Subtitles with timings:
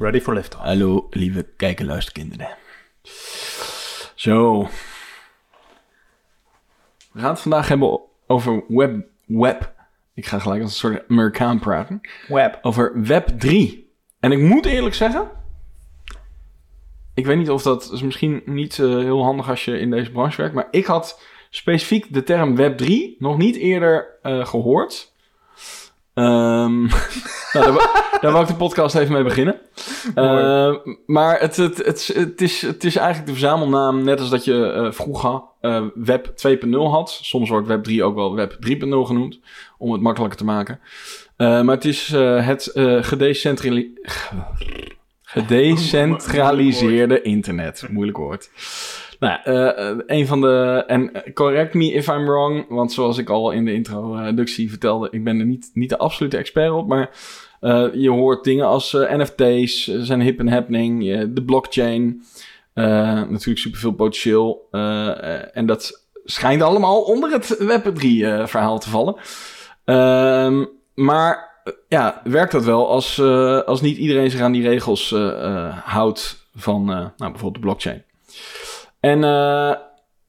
[0.00, 0.62] Ready for liftoff.
[0.62, 2.48] Hallo, lieve kijk- en luisterkinderen.
[4.14, 4.62] Zo.
[7.12, 9.06] We gaan het vandaag hebben over web.
[9.26, 9.72] web.
[10.14, 12.00] Ik ga gelijk als een soort Amerikaan praten.
[12.28, 12.58] Web.
[12.62, 13.92] Over Web 3.
[14.20, 15.30] En ik moet eerlijk zeggen.
[17.14, 20.10] Ik weet niet of dat is misschien niet eh, heel handig als je in deze
[20.10, 20.54] branche werkt.
[20.54, 25.12] Maar ik had specifiek de term Web 3 nog niet eerder eh, gehoord.
[26.20, 26.80] Ehm,
[27.52, 29.60] nou, daar, daar wou ik de podcast even mee beginnen.
[30.14, 30.74] Eh,
[31.06, 34.72] maar het, het, het, het, is, het is eigenlijk de verzamelnaam, net als dat je
[34.72, 37.18] eh, vroeger eh, Web 2.0 had.
[37.22, 39.40] Soms wordt Web 3 ook wel Web 3.0 genoemd,
[39.78, 40.80] om het makkelijker te maken.
[41.36, 43.92] Eh, maar het is eh, het gedecentrali-
[45.22, 47.86] gedecentraliseerde internet.
[47.90, 48.50] Moeilijk woord.
[49.20, 50.84] Nou, eh, een van de.
[50.86, 52.64] En correct me if I'm wrong.
[52.68, 56.36] Want zoals ik al in de introductie vertelde, ik ben er niet, niet de absolute
[56.36, 56.86] expert op.
[56.86, 57.10] Maar
[57.60, 62.22] eh, je hoort dingen als eh, NFT's, zijn hip en happening, de blockchain.
[62.74, 64.68] natuurlijk superveel potentieel.
[65.52, 69.16] en dat schijnt allemaal onder het Web3-verhaal te vallen.
[69.84, 70.64] Ehm,
[70.94, 71.48] maar
[71.88, 73.20] ja, werkt dat wel als,
[73.64, 75.14] als niet iedereen zich aan die regels
[75.84, 78.04] houdt van nou, bijvoorbeeld de blockchain?
[79.00, 79.72] En eh,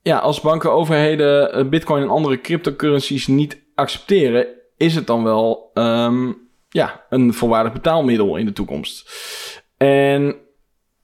[0.01, 4.47] ja, als banken, overheden eh, bitcoin en andere cryptocurrencies niet accepteren,
[4.77, 6.31] is het dan wel ehm,
[6.69, 9.11] ja, een volwaardig betaalmiddel in de toekomst.
[9.77, 10.35] En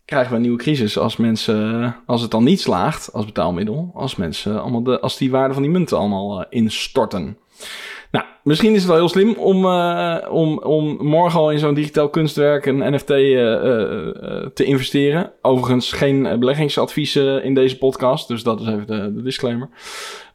[0.06, 4.16] krijgen we een nieuwe crisis als mensen, als het dan niet slaagt als betaalmiddel, als
[4.16, 7.38] mensen allemaal de, als die waarde van die munten allemaal eh, instorten.
[8.48, 12.10] Misschien is het wel heel slim om, eh, om, om morgen al in zo'n digitaal
[12.10, 15.32] kunstwerk, een NFT, eh, eh, te investeren.
[15.42, 19.70] Overigens geen beleggingsadvies eh, in deze podcast, dus dat is even de, de disclaimer.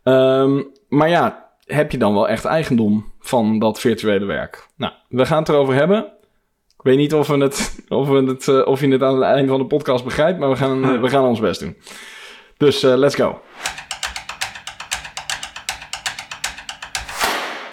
[0.02, 4.66] Ehm, maar ja, heb je dan wel echt eigendom van dat virtuele werk?
[4.76, 6.04] Nou, we gaan het erover hebben.
[6.78, 9.50] Ik weet niet of, we het, of, we het, of je het aan het einde
[9.50, 11.76] van de podcast begrijpt, maar we gaan, we gaan ons best doen.
[12.56, 13.40] Dus let's go.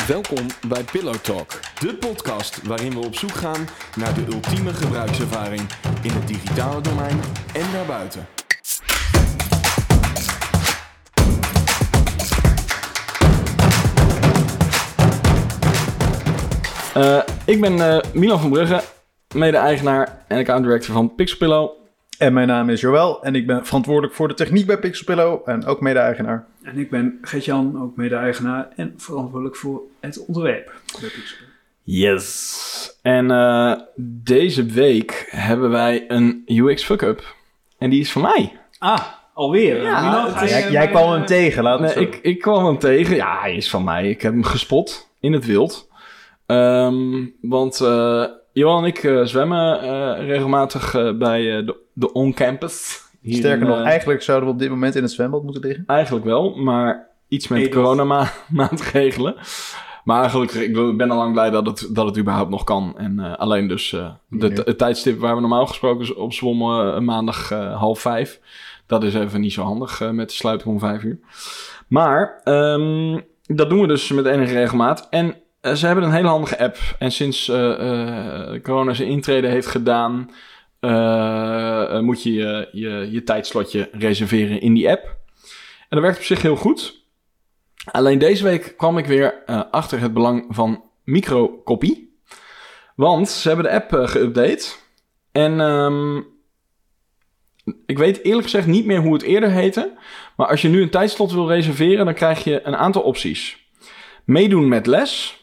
[0.09, 5.61] Welkom bij Pillow Talk, de podcast waarin we op zoek gaan naar de ultieme gebruikservaring
[6.01, 7.19] in het digitale domein
[7.53, 8.27] en daarbuiten.
[16.93, 18.81] Eh, ik ben eh, Milan van Brugge,
[19.35, 21.78] mede-eigenaar en account director van Pixelpillow.
[22.19, 25.66] En mijn naam is Joël en ik ben verantwoordelijk voor de techniek bij Pixelpillow en
[25.66, 26.46] ook mede-eigenaar.
[26.63, 31.38] En ik ben Gert-Jan, ook mede-eigenaar en verantwoordelijk voor het ontwerp bij Pixel.
[31.84, 32.97] Yes.
[33.02, 33.74] En eh,
[34.24, 37.35] deze week hebben wij een UX fuck-up.
[37.78, 38.59] En die is van mij.
[38.78, 39.01] Ah,
[39.34, 39.81] alweer.
[39.81, 42.12] Ja, je Jij, kwam eh, hem tegen, laat het Nee, zo.
[42.12, 43.16] ik, ik kwam hem tegen.
[43.16, 44.09] Ja, hij is van mij.
[44.09, 45.90] Ik heb hem gespot in het wild.
[46.46, 48.24] Ehm, want eh
[48.59, 53.01] Johan en ik eh, zwemmen eh, regelmatig eh, bij eh, de, de on-campus.
[53.23, 55.83] Sterker in, nog, eigenlijk zouden we op dit moment in het zwembad moeten liggen.
[55.87, 57.73] Eigenlijk wel, maar iets met Edels.
[57.75, 59.35] coronamaatregelen.
[60.03, 62.63] Maar gelukkig, ik ben- ik ben al lang blij dat het, dat het überhaupt nog
[62.63, 62.93] kan.
[62.97, 67.51] En eh, alleen dus eh, de, het tijdstip waar we normaal gesproken op zwommen, maandag
[67.51, 68.39] eh, half vijf.
[68.85, 71.19] Dat is even niet zo handig met de sluiting om vijf uur.
[71.87, 75.07] Maar ehm, dat doen we dus met enige regelmaat.
[75.09, 76.77] En ze hebben een hele handige app.
[76.99, 80.31] En sinds eh, eh, corona zijn intrede heeft gedaan,
[80.79, 85.03] eh, eh, moet je je, je je tijdslotje reserveren in die app.
[85.79, 86.99] En dat werkt op zich heel goed.
[87.91, 92.17] Alleen deze week kwam ik weer eh, achter het belang van microkopie.
[92.95, 94.65] Want ze hebben de app eh, geüpdate.
[95.31, 96.17] En ehm,
[97.85, 99.97] ik weet eerlijk gezegd niet meer hoe het eerder heette.
[100.35, 103.67] Maar als je nu een tijdslot wil reserveren, dan krijg je een aantal opties.
[104.25, 105.38] Meedoen met les.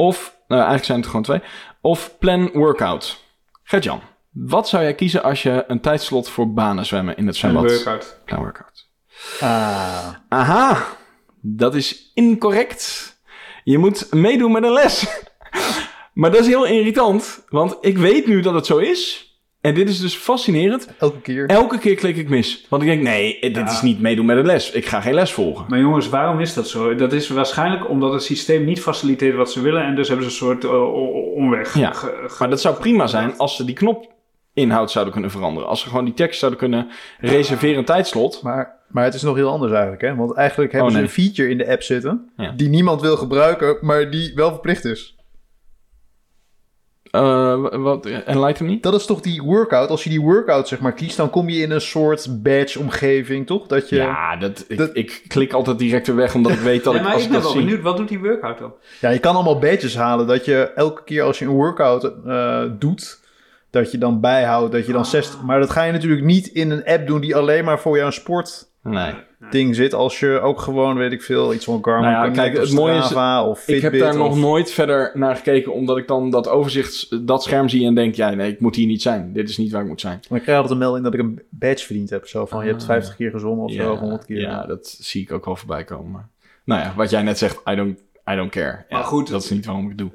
[0.00, 1.50] Of, nou eigenlijk zijn het er gewoon twee.
[1.80, 3.24] Of plan workout.
[3.62, 4.00] Gert-Jan,
[4.30, 7.70] wat zou jij kiezen als je een tijdslot voor banen zwemmen in het zwembad?
[7.70, 8.20] workout.
[8.24, 8.88] Plan workout.
[9.40, 10.86] Ah, Aha,
[11.40, 13.14] dat is incorrect.
[13.64, 15.06] Je moet meedoen met een les.
[16.20, 19.29] maar dat is heel irritant, want ik weet nu dat het zo is.
[19.60, 20.88] En dit is dus fascinerend.
[20.98, 21.46] elke keer.
[21.46, 22.66] Elke keer klik ik mis.
[22.68, 23.70] Want ik denk, nee, dit Ja.
[23.70, 24.70] is niet meedoen met een les.
[24.70, 25.64] Ik ga geen les volgen.
[25.68, 26.94] Maar jongens, waarom is dat zo?
[26.94, 30.30] Dat is waarschijnlijk omdat het systeem niet faciliteert wat ze willen en dus hebben ze
[30.30, 31.74] een soort eh, omweg.
[31.74, 31.92] Ja,
[32.38, 35.68] Maar dat zou prima zijn als ze die knopinhoud zouden kunnen veranderen.
[35.68, 38.42] Als ze gewoon die tekst zouden kunnen reserveren een tijdslot.
[38.42, 40.14] Maar, maar het is nog heel anders eigenlijk, hè?
[40.14, 41.10] Want eigenlijk hebben Oh, ze nee.
[41.10, 42.52] een feature in de app zitten Ja.
[42.56, 45.14] die niemand wil gebruiken, maar die wel verplicht is.
[47.10, 48.78] Eh, wat, enlighten me?
[48.80, 49.88] Dat is toch die workout?
[49.88, 53.66] Als je die workout zeg maar kiest, dan kom je in een soort badge-omgeving, toch?
[53.66, 53.96] Dat je...
[53.96, 57.02] Ja, dat, ik, Dat- ik klik altijd direct weer weg, omdat ik weet dat Nee,
[57.02, 58.72] ik maar als ik ik ben dat wel benieuwd, wat doet die workout dan?
[59.00, 60.26] Ja, je kan allemaal badges halen.
[60.26, 63.20] Dat je elke keer als je een workout eh, doet,
[63.70, 65.08] dat je dan bijhoudt, dat je dan Ah.
[65.08, 65.42] 60...
[65.42, 68.10] Maar dat ga je natuurlijk niet in een app doen die alleen maar voor jouw
[68.10, 69.12] sport Nee.
[69.50, 69.94] ding zit.
[69.94, 72.72] Als je ook gewoon, weet ik veel, iets van Garmin Nou ja, kijk, of het
[72.72, 73.12] mooie is,
[73.48, 73.76] of Fitbit.
[73.76, 77.68] Ik heb daar nog nooit verder naar gekeken, omdat ik dan dat overzicht, dat scherm
[77.68, 79.32] zie en denk, ja, nee, ik moet hier niet zijn.
[79.32, 80.20] Dit is niet waar ik moet zijn.
[80.28, 82.26] Maar ik krijg altijd een melding dat ik een badge verdiend heb.
[82.26, 82.86] Zo van, je hebt Ah.
[82.88, 84.40] 50 keer gezongen of zo, of 100 keer.
[84.40, 86.10] ja, dat zie ik ook wel voorbij komen.
[86.10, 86.28] Maar,
[86.64, 87.98] nou ja, wat jij net zegt, I don't,
[88.30, 88.84] I don't care.
[88.88, 90.10] Ja, Maar goed, dat is niet waarom ik het doe.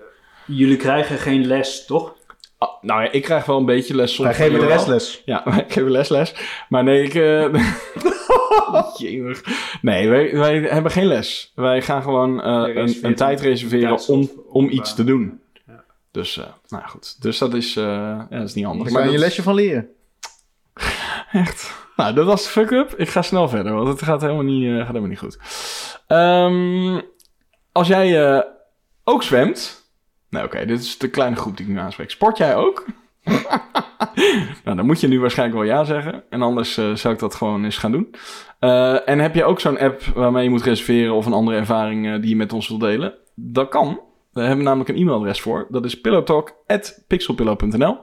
[0.47, 2.15] Jullie krijgen geen les, toch?
[2.57, 4.27] Ah, nou ja, ik krijg wel een beetje les soms.
[4.29, 4.75] Wij geven de Jawel.
[4.75, 5.21] rest les.
[5.25, 6.35] Ja, ik geef lesles.
[6.69, 7.15] Maar nee, ik...
[7.15, 7.53] eh
[8.97, 9.41] Jemig.
[9.81, 11.51] Nee, wij, wij hebben geen les.
[11.55, 15.41] Wij gaan gewoon eh, een, een tijd reserveren om, of- om iets eh, te doen.
[15.67, 15.83] ja.
[16.11, 17.21] Dus, eh, nou goed.
[17.21, 18.65] Dus dat is, eh, ja, dat is niet.
[18.65, 19.89] Daar Maar je dat- lesje van leren.
[21.31, 21.73] Echt.
[21.95, 22.93] Nou, dat was de fuck-up.
[22.97, 25.37] Ik ga snel verder, want het gaat helemaal niet, eh, gaat helemaal niet goed.
[26.07, 26.99] Ehm,
[27.71, 28.41] als jij eh,
[29.03, 29.83] ook zwemt...
[30.35, 32.09] Nee, oké, dit is de kleine groep die ik nu aanspreek.
[32.09, 32.85] Sport jij ook?
[34.63, 36.23] nou, dan moet je nu waarschijnlijk wel ja zeggen.
[36.29, 38.15] En anders eh, zou ik dat gewoon eens gaan doen.
[38.59, 41.13] Eh, en heb je ook zo'n app waarmee je moet reserveren...
[41.13, 43.13] of een andere ervaring eh, die je met ons wilt delen?
[43.35, 43.99] Dat kan.
[44.31, 45.67] Daar hebben we namelijk een e-mailadres voor.
[45.69, 47.97] Dat is pillowtalk.pixelpillow.nl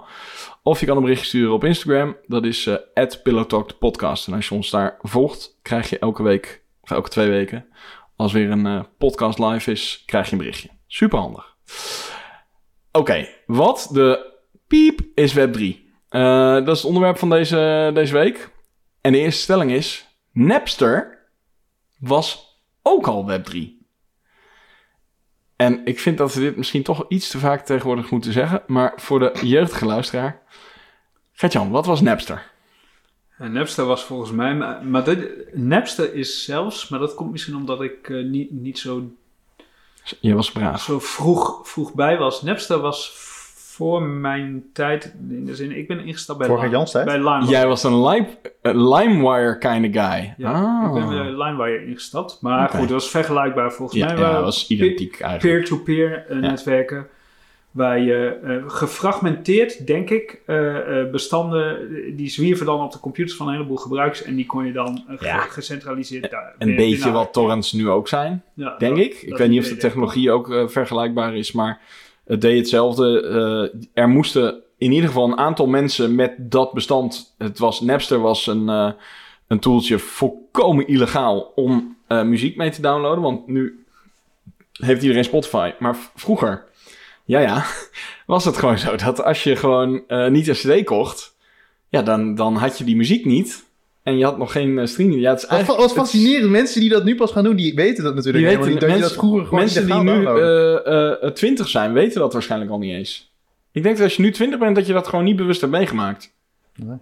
[0.63, 2.17] Of je kan een berichtje sturen op Instagram.
[2.27, 4.27] Dat is eh @pillowtalk de podcast.
[4.27, 7.67] En als je ons daar volgt, krijg je elke week, of elke twee weken...
[8.17, 10.69] als weer een podcast live is, krijg je een berichtje.
[10.87, 11.57] Super handig.
[12.93, 14.33] Oké, wat de
[14.67, 15.93] piep is Web 3?
[16.09, 18.51] Eh, dat is het onderwerp van deze, deze week.
[19.01, 20.07] En de eerste stelling is...
[20.33, 21.19] Napster
[21.99, 23.87] was ook al Web 3.
[25.57, 28.63] En ik vind dat we dit misschien toch iets te vaak tegenwoordig moeten zeggen.
[28.67, 30.43] Maar voor de jeugdige luisteraar...
[31.33, 32.51] Gert-Jan, wat was Napster?
[33.39, 37.57] En Napster was volgens mij, maar, maar dit, Napster is zelfs, maar dat komt misschien
[37.57, 39.11] omdat ik eh, niet, niet zo,
[40.21, 40.83] Je was braaf.
[40.83, 42.43] zo vroeg, vroeg bij was.
[42.43, 43.13] Napster was
[43.55, 47.05] voor mijn tijd, in de zin, ik ben ingestapt bij, Voor Lime- Jans tijd?
[47.05, 47.51] bij LimeWire.
[47.51, 48.27] Jij was een lime,
[48.63, 50.35] eh, LimeWire kind of guy.
[50.37, 50.87] Ja, ah.
[50.87, 52.39] ik ben bij LimeWire ingestapt.
[52.41, 54.17] Maar goed, dat was vergelijkbaar volgens ja, mij.
[54.17, 55.55] ja, dat was identiek eigenlijk.
[55.55, 57.07] peer-to-peer eh, netwerken.
[57.73, 60.77] Waar je eh, gefragmenteerd, denk ik, eh,
[61.13, 64.23] bestanden, die zwierven dan op de computers van een heleboel gebruikers.
[64.23, 65.39] En die kon je dan Ja.
[65.39, 66.55] gecentraliseerd daar.
[66.59, 69.15] Een beetje wat torrents nu ook zijn, Ja, denk dat- ik.
[69.23, 71.81] Ik weet niet of de technologie ook vergelijkbaar is, maar
[72.25, 73.81] het deed hetzelfde.
[73.95, 77.35] Er moesten in ieder geval een aantal mensen met dat bestand.
[77.39, 78.69] Het was, Napster was een,
[79.49, 83.23] een tooltje volkomen illegaal om muziek mee te downloaden.
[83.23, 83.85] Want nu
[84.73, 85.71] heeft iedereen Spotify.
[85.79, 86.65] Maar vroeger,
[87.33, 87.65] ja ja,
[88.27, 91.35] was het gewoon zo dat als je gewoon eh, niet een cd kocht,
[91.89, 93.65] ja, dan, dan had je die muziek niet.
[94.03, 95.21] En je had nog geen eh, streaming.
[95.21, 96.51] Ja, het is het is- fascinerend.
[96.51, 98.81] Mensen die dat nu pas gaan doen, die weten dat natuurlijk Die helemaal weten- niet.
[98.81, 100.83] Dat mensen- dat vroeger gewoon Mensen die nu downloadde.
[101.21, 103.33] eh, eh, 20 zijn, weten dat waarschijnlijk al niet eens.
[103.73, 105.73] Ik denk dat als je nu 20 bent, dat je dat gewoon niet bewust hebt
[105.73, 106.33] meegemaakt.
[106.77, 106.97] Nee.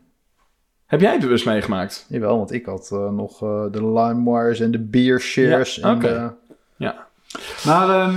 [0.86, 2.06] Heb jij het bewust meegemaakt?
[2.08, 3.38] Jawel, want ik had nog
[3.70, 5.98] de LimeWires en de Beershares Ja, en
[6.78, 6.94] de
[7.64, 8.16] Maar ehm,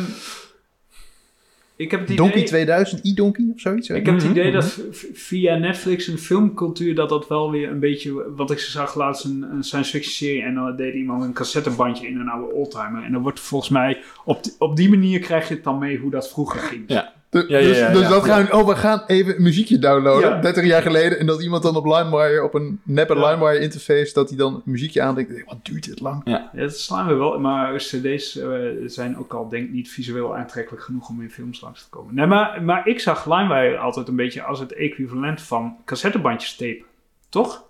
[1.76, 2.26] ik heb het idee...
[2.26, 3.90] Donkey 2000, e-Donkey of zoiets.
[3.90, 4.54] Ik heb het idee mhm.
[4.54, 4.82] dat
[5.14, 8.34] via Netflix en filmcultuur dat dat wel weer een beetje...
[8.36, 12.08] Wat ik zag laatst een, een science fiction serie en dan deed iemand een cassettebandje
[12.08, 13.04] in een oude oldtimer.
[13.04, 14.02] En dan wordt volgens mij...
[14.26, 16.84] Op, die- op die manier krijg je het dan mee hoe dat vroeger ging.
[16.88, 17.14] Ja.
[17.34, 18.10] De- Ja, ja, dus ja, dus ja.
[18.10, 20.42] dat gaan oh, we gaan even een muziekje downloaden, Ja.
[20.42, 21.20] 30 jaar geleden.
[21.20, 23.30] En dat iemand dan op LimeWire, op een neppe Ja.
[23.30, 25.44] LimeWire interface, dat hij dan een muziekje aandenkt.
[25.46, 26.22] Wat duurt dit lang?
[26.26, 27.40] Ja, dat slaan we wel.
[27.40, 28.48] Maar cd's eh,
[28.86, 32.16] zijn ook al denk ik niet visueel aantrekkelijk genoeg om in films langs te komen.
[32.16, 36.86] Nee, maar, maar ik zag LimeWire altijd een beetje als het equivalent van cassettebandjes tapen.
[37.30, 37.64] Toch?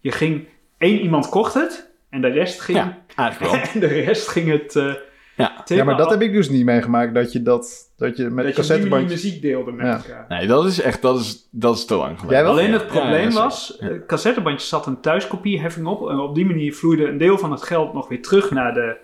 [0.00, 0.44] Je ging...
[0.78, 2.78] één iemand kocht het en de rest ging...
[2.78, 3.62] Ja, eigenlijk wel.
[3.74, 4.76] en de rest ging het...
[4.76, 4.92] eh
[5.36, 5.62] Ja.
[5.64, 7.14] Ja, maar dat heb ik dus niet meegemaakt.
[7.14, 9.22] Dat je, dat, dat je met dat cassettebandjes...
[9.22, 9.96] muziek deelde met Ja.
[9.96, 10.24] elkaar.
[10.28, 12.46] Nee, dat is echt, dat is, dat is te lang geleden.
[12.46, 16.08] Alleen het probleem ja, was, eh, cassettebandjes zat een thuiskopieheffing op.
[16.08, 18.96] En op die manier vloeide een deel van het geld nog weer terug naar de,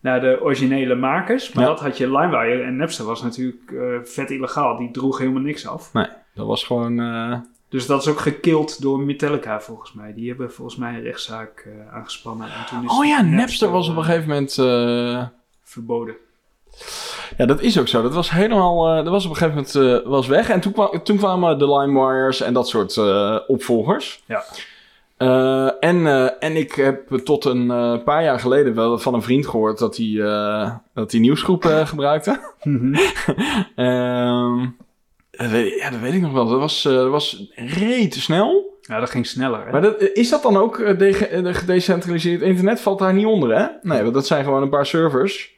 [0.00, 1.52] naar de originele makers.
[1.52, 1.70] Maar Ja.
[1.70, 4.76] dat had je LimeWire en Napster was natuurlijk eh, vet illegaal.
[4.76, 5.92] Die droeg helemaal niks af.
[5.92, 7.00] Nee, dat was gewoon...
[7.00, 7.38] eh,
[7.68, 10.14] Dus dat is ook gekild door Metallica volgens mij.
[10.14, 12.46] Die hebben volgens mij een rechtszaak eh, aangespannen.
[12.46, 14.58] En toen is Oh ja, Napster was op een gegeven moment...
[14.58, 15.26] eh,
[15.68, 16.14] verboden.
[17.36, 18.02] Ja, dat is ook zo.
[18.02, 18.88] Dat was helemaal...
[18.88, 20.48] eh, dat was op een gegeven moment eh, was weg.
[20.48, 24.22] En toen, kwam, toen kwamen de LimeWires en dat soort eh, opvolgers.
[24.26, 24.44] Ja.
[25.80, 26.06] En,
[26.40, 27.66] en ik heb tot een
[28.04, 30.14] paar jaar geleden wel van een vriend gehoord dat hij,
[30.94, 32.40] dat hij nieuwsgroep eh, gebruikte.
[33.74, 34.66] Ehm,
[35.30, 36.48] dat weet, ja, dat weet ik nog wel.
[36.48, 38.78] Dat was, dat was rete snel.
[38.82, 39.64] Ja, dat ging sneller.
[39.64, 39.70] Hè?
[39.72, 42.80] Maar dat, is dat dan ook de, de gedecentraliseerd internet?
[42.80, 43.66] Valt daar niet onder, hè?
[43.82, 45.57] Nee, want dat zijn gewoon een paar servers.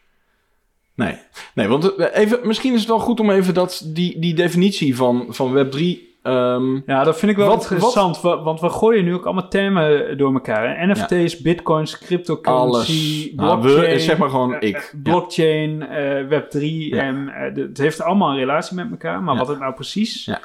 [1.05, 1.19] Nee,
[1.55, 4.97] nee want eh, even, misschien is het wel goed om even dat, die, die definitie
[4.97, 5.79] van, van Web3
[6.23, 9.49] ehm, Ja, dat vind ik wel Wat- interessant, wa- want we gooien nu ook allemaal
[9.49, 10.79] termen door elkaar.
[10.79, 10.87] hè.
[10.87, 13.33] NFT's, bitcoins, cryptocurrency, alles.
[13.35, 14.77] Nou, blockchain, we, zeg maar gewoon eh, ik.
[14.77, 14.99] eh, Ja.
[15.03, 17.03] blockchain, eh, Web3 Ja.
[17.03, 19.41] en eh, de- het heeft allemaal een relatie met elkaar, maar Ja.
[19.41, 20.25] wat het nou precies?
[20.25, 20.41] Ja.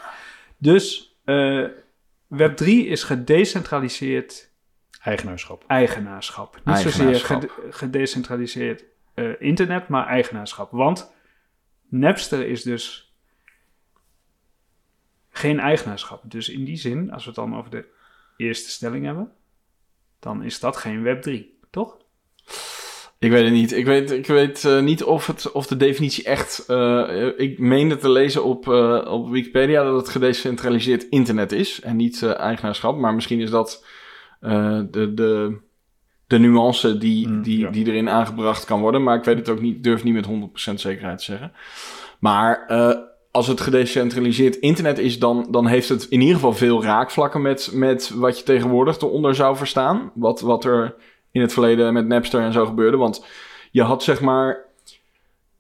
[0.57, 1.63] Dus eh,
[2.37, 4.53] Web3 is gedecentraliseerd
[5.03, 5.63] Eigenaarschap.
[5.67, 6.59] eigenaarschap.
[6.63, 8.83] Niet zozeer gede- gedecentraliseerd
[9.15, 10.71] eh, internet, maar eigenaarschap.
[10.71, 11.13] Want
[11.89, 13.13] Napster is dus
[15.29, 16.21] geen eigenaarschap.
[16.25, 17.85] Dus in die zin, als we het dan over de
[18.37, 19.31] eerste stelling hebben,
[20.19, 21.97] dan is dat geen Web3, toch?
[23.19, 23.71] Ik weet het niet.
[23.71, 26.65] Ik weet, ik weet eh, niet of, het, of de definitie echt...
[26.67, 28.67] eh, ik meende te lezen op,
[29.07, 32.97] op Wikipedia dat het gedecentraliseerd internet is en niet eigenaarschap.
[32.97, 33.85] Maar misschien is dat
[34.39, 35.59] de, de,
[36.27, 37.69] de nuance die, Mm, die, ja.
[37.69, 39.03] die erin aangebracht kan worden.
[39.03, 41.51] Maar ik weet het ook niet, durf niet met 100% zekerheid te zeggen.
[42.19, 42.97] Maar eh,
[43.31, 47.69] als het gedecentraliseerd internet is, dan, dan heeft het in ieder geval veel raakvlakken met,
[47.73, 50.11] met wat je tegenwoordig eronder zou verstaan.
[50.13, 50.95] Wat, wat er
[51.31, 52.97] in het verleden met Napster en zo gebeurde.
[52.97, 53.25] Want
[53.71, 54.63] je had zeg maar.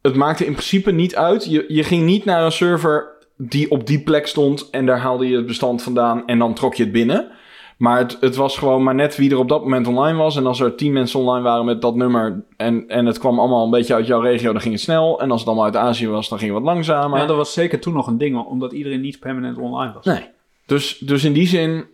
[0.01, 1.45] Het maakte in principe niet uit.
[1.45, 3.07] Je, je ging niet naar een server
[3.37, 4.69] die op die plek stond.
[4.69, 6.27] En daar haalde je het bestand vandaan.
[6.27, 7.31] En dan trok je het binnen.
[7.77, 10.35] Maar het, het was gewoon maar net wie er op dat moment online was.
[10.35, 12.43] En als er tien mensen online waren met dat nummer.
[12.57, 15.21] En, en het kwam allemaal een beetje uit jouw regio, dan ging het snel.
[15.21, 17.09] En als het allemaal uit Azië was, dan ging het wat langzamer.
[17.09, 20.05] Maar dat was zeker toen nog een ding, omdat iedereen niet permanent online was.
[20.05, 20.29] Nee.
[20.65, 21.85] Dus, dus in die zin.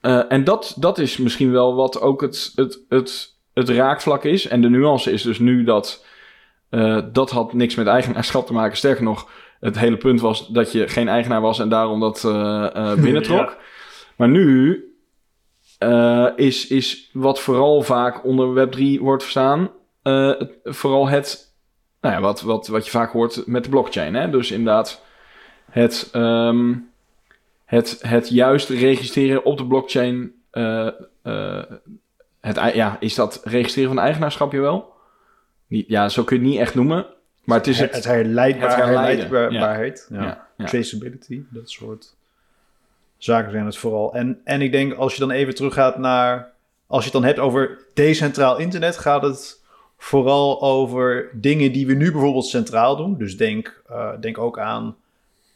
[0.00, 4.48] eh, en dat, dat is misschien wel wat ook het, het, het, het raakvlak is.
[4.48, 6.04] En de nuance is dus nu dat.
[6.70, 8.76] eh, dat had niks met eigenaarschap te maken.
[8.76, 9.28] Sterker nog,
[9.60, 13.48] het hele punt was dat je geen eigenaar was en daarom dat eh, binnentrok.
[13.48, 13.56] Ja.
[14.16, 14.84] Maar nu
[15.80, 19.70] eh, is, is wat vooral vaak onder Web3 wordt verstaan.
[20.02, 20.32] eh,
[20.64, 21.54] vooral het.
[22.00, 24.14] Nou ja, wat, wat, wat je vaak hoort met de blockchain.
[24.14, 24.30] Hè?
[24.30, 25.02] Dus inderdaad,
[25.70, 26.08] het.
[26.12, 26.74] ehm,
[27.64, 30.32] het, het juist registreren op de blockchain.
[30.50, 31.62] eh,
[32.40, 34.92] het, ja, is dat registreren van eigenaarschap je wel?
[35.66, 37.06] Ja, zo kun je het niet echt noemen.
[37.44, 38.04] Maar het is Het,
[38.76, 40.06] herleidbaarheid.
[40.10, 40.22] Ja.
[40.22, 40.64] ja, ja.
[40.64, 42.16] Traceability, dat soort
[43.24, 44.14] zaken zijn het vooral.
[44.14, 46.52] En, en ik denk als je dan even teruggaat naar...
[46.86, 48.96] Als je het dan hebt over decentraal internet...
[48.96, 49.62] gaat het
[49.96, 53.18] vooral over dingen die we nu bijvoorbeeld centraal doen.
[53.18, 54.96] Dus denk, eh, denk ook aan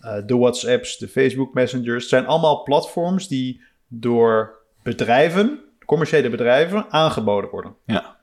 [0.00, 2.00] eh, de WhatsApps, de Facebook Messengers.
[2.00, 7.75] Het zijn allemaal platforms die door bedrijven, commerciële bedrijven, aangeboden worden.
[7.85, 8.16] Ja.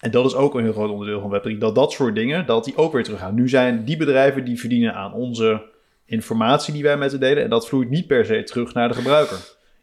[0.00, 1.58] En dat is ook een heel groot onderdeel van Web3.
[1.58, 3.34] Dat dat soort dingen, dat die ook weer teruggaan.
[3.34, 5.62] Nu zijn die bedrijven die verdienen aan onze
[6.06, 7.42] informatie die wij met ze delen.
[7.42, 9.38] En dat vloeit niet per se terug naar de gebruiker.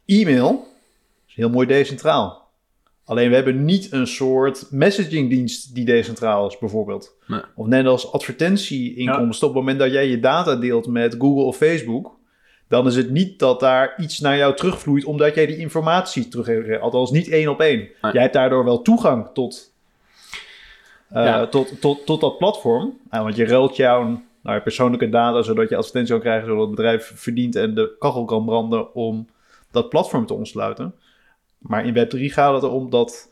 [0.06, 0.68] E-mail
[1.28, 2.40] is heel mooi decentraal.
[3.06, 7.16] Alleen we hebben niet een soort messagingdienst die decentraal is, bijvoorbeeld.
[7.28, 7.42] Nee.
[7.56, 9.48] Of net als advertentieinkomsten.
[9.48, 12.18] Op het moment dat jij je data deelt met Google of Facebook,
[12.68, 16.82] dan is het niet dat daar iets naar jou terugvloeit omdat jij die informatie teruggeeft.
[16.82, 17.78] Althans, niet één op één.
[18.02, 18.12] Nee.
[18.12, 19.74] Jij hebt daardoor wel toegang tot,
[21.10, 21.48] eh, Ja.
[21.48, 22.98] tot, tot, tot dat platform.
[23.10, 26.62] Ah, want je ruilt jouw nou, je persoonlijke data zodat je advertentie kan krijgen, zodat
[26.68, 29.28] het bedrijf verdient en de kachel kan branden om
[29.72, 30.94] dat platform te ontsluiten.
[31.58, 33.30] Maar in Web3 gaat het erom dat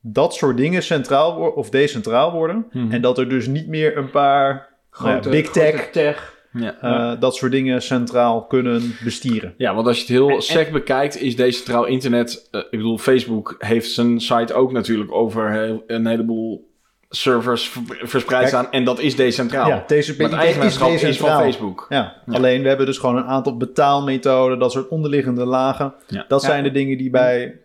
[0.00, 2.66] dat soort dingen centraal worden of decentraal worden.
[2.72, 2.92] Mhm.
[2.92, 4.68] En dat er dus niet meer een paar
[4.98, 6.32] nou ja, big grote tech, tech.
[6.52, 6.80] Ja.
[6.80, 9.54] eh, dat soort dingen centraal kunnen bestieren.
[9.56, 12.48] Ja, want als je het heel En- en- sec bekijkt, is decentraal internet.
[12.50, 16.68] eh, ik bedoel, Facebook heeft zijn site ook natuurlijk over heel- een heleboel
[17.14, 18.70] servers ver- verspreid staan.
[18.72, 19.68] En dat is decentraal.
[19.68, 21.28] Ja, TCP maar het is eigenaarschap is, van.
[21.28, 21.86] Facebook.
[21.88, 25.94] Ja, alleen we hebben dus gewoon een aantal betaalmethoden, dat soort onderliggende lagen.
[26.06, 26.24] Ja.
[26.28, 26.48] Dat Ja.
[26.48, 27.58] zijn de dingen die bij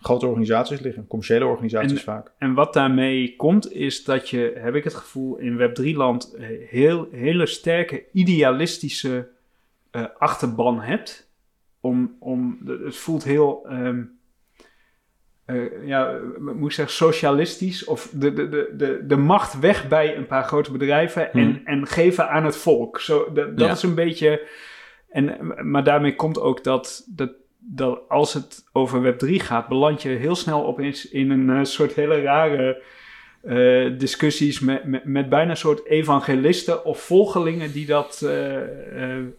[0.00, 2.32] grote organisaties liggen, commerciële organisaties En- vaak.
[2.38, 7.08] En wat daarmee komt, is dat je, heb ik het gevoel, in Web3-land eh, heel,
[7.12, 9.28] hele sterke idealistische
[9.90, 11.28] eh, achterban hebt.
[11.80, 14.02] Om, om, het voelt heel, ehm,
[15.46, 17.84] eh, ja, moet ik zeggen, socialistisch.
[17.84, 21.60] Of de, de, de, de, de macht weg bij een paar grote bedrijven en, Hmm.
[21.64, 23.00] en geven aan het volk.
[23.00, 23.72] Zo, dat dat Ja.
[23.72, 24.46] is een beetje...
[25.10, 25.36] En,
[25.70, 30.34] maar daarmee komt ook dat, dat, dat als het over Web3 gaat, beland je heel
[30.34, 32.82] snel opeens in een eh, soort hele rare
[33.42, 38.26] eh, discussies met, met, met bijna een soort evangelisten of volgelingen die dat,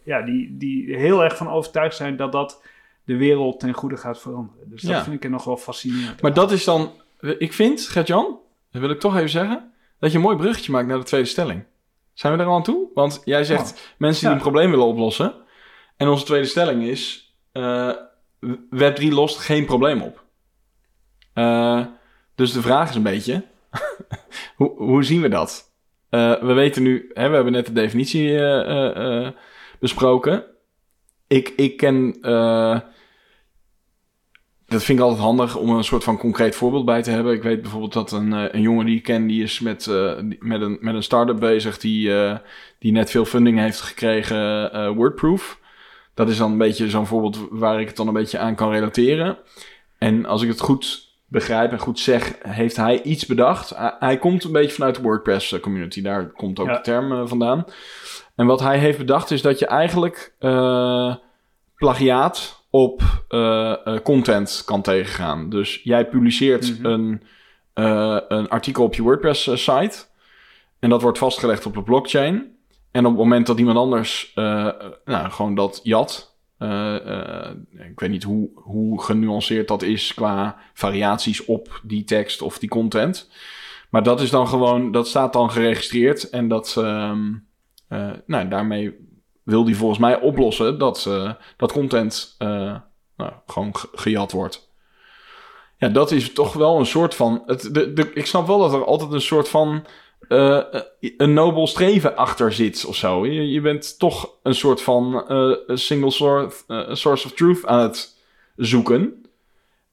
[0.04, 2.62] ja, die, die heel erg van overtuigd zijn dat dat
[3.08, 4.70] de wereld ten goede gaat veranderen.
[4.70, 5.02] Dus dat Ja.
[5.02, 6.22] vind ik er nog wel fascinerend.
[6.22, 6.92] Maar dat is dan...
[7.38, 8.38] Ik vind, Gert-Jan,
[8.70, 9.72] dat wil ik toch even zeggen...
[9.98, 11.64] dat je een mooi bruggetje maakt naar de tweede stelling.
[12.14, 12.88] Zijn we er al aan toe?
[12.94, 14.34] Want jij zegt mensen die Ja.
[14.36, 15.34] een probleem willen oplossen.
[15.96, 17.34] En onze tweede stelling is...
[17.52, 17.90] eh,
[18.74, 20.24] Web3 lost geen probleem op.
[21.32, 21.86] Eh,
[22.34, 23.44] dus de vraag is een beetje...
[24.56, 25.72] hoe, hoe zien we dat?
[26.10, 27.10] Eh, we weten nu...
[27.14, 28.38] Hè, we hebben net de definitie
[29.80, 30.44] besproken.
[31.26, 32.16] ik, ik ken.
[34.68, 37.32] Dat vind ik altijd handig om een soort van concreet voorbeeld bij te hebben.
[37.32, 40.12] Ik weet bijvoorbeeld dat een, eh, een jongen die ik ken, die is met, eh,
[40.38, 42.36] met, een, met een start-up bezig die, eh,
[42.78, 45.58] die net veel funding heeft gekregen, Wordproof.
[46.14, 48.70] Dat is dan een beetje zo'n voorbeeld waar ik het dan een beetje aan kan
[48.70, 49.38] relateren.
[49.98, 53.72] En als ik het goed begrijp en goed zeg, heeft hij iets bedacht.
[53.98, 56.74] Hij, komt een beetje vanuit de WordPress community, daar komt ook Ja.
[56.74, 57.64] de term vandaan.
[58.36, 60.34] En wat hij heeft bedacht is dat je eigenlijk
[61.76, 65.50] plagiaat op eh, eh, content kan tegengaan.
[65.50, 66.86] Dus jij publiceert Mhm.
[66.86, 67.22] een,
[67.72, 70.06] eh, een artikel op je WordPress-site.
[70.78, 72.56] en dat wordt vastgelegd op de blockchain.
[72.90, 74.32] En op het moment dat iemand anders
[75.04, 76.36] nou, gewoon dat jat.
[77.88, 82.68] ik weet niet hoe, hoe genuanceerd dat is qua variaties op die tekst of die
[82.68, 83.28] content.
[83.88, 86.30] Maar dat is dan gewoon, dat staat dan geregistreerd.
[86.30, 87.34] En dat, ehm,
[87.88, 89.07] eh, nou, daarmee
[89.48, 92.76] wil die volgens mij oplossen dat, eh, dat content eh,
[93.16, 94.70] nou, gewoon ge- gejat wordt.
[95.76, 97.42] Ja, dat is toch wel een soort van.
[97.46, 99.84] Het, de, ik snap wel dat er altijd een soort van.
[100.28, 100.60] eh,
[101.16, 103.26] een nobel streven achter zit of zo.
[103.26, 105.24] Je, bent toch een soort van
[105.66, 108.16] een single source, source of truth aan het
[108.56, 109.24] zoeken.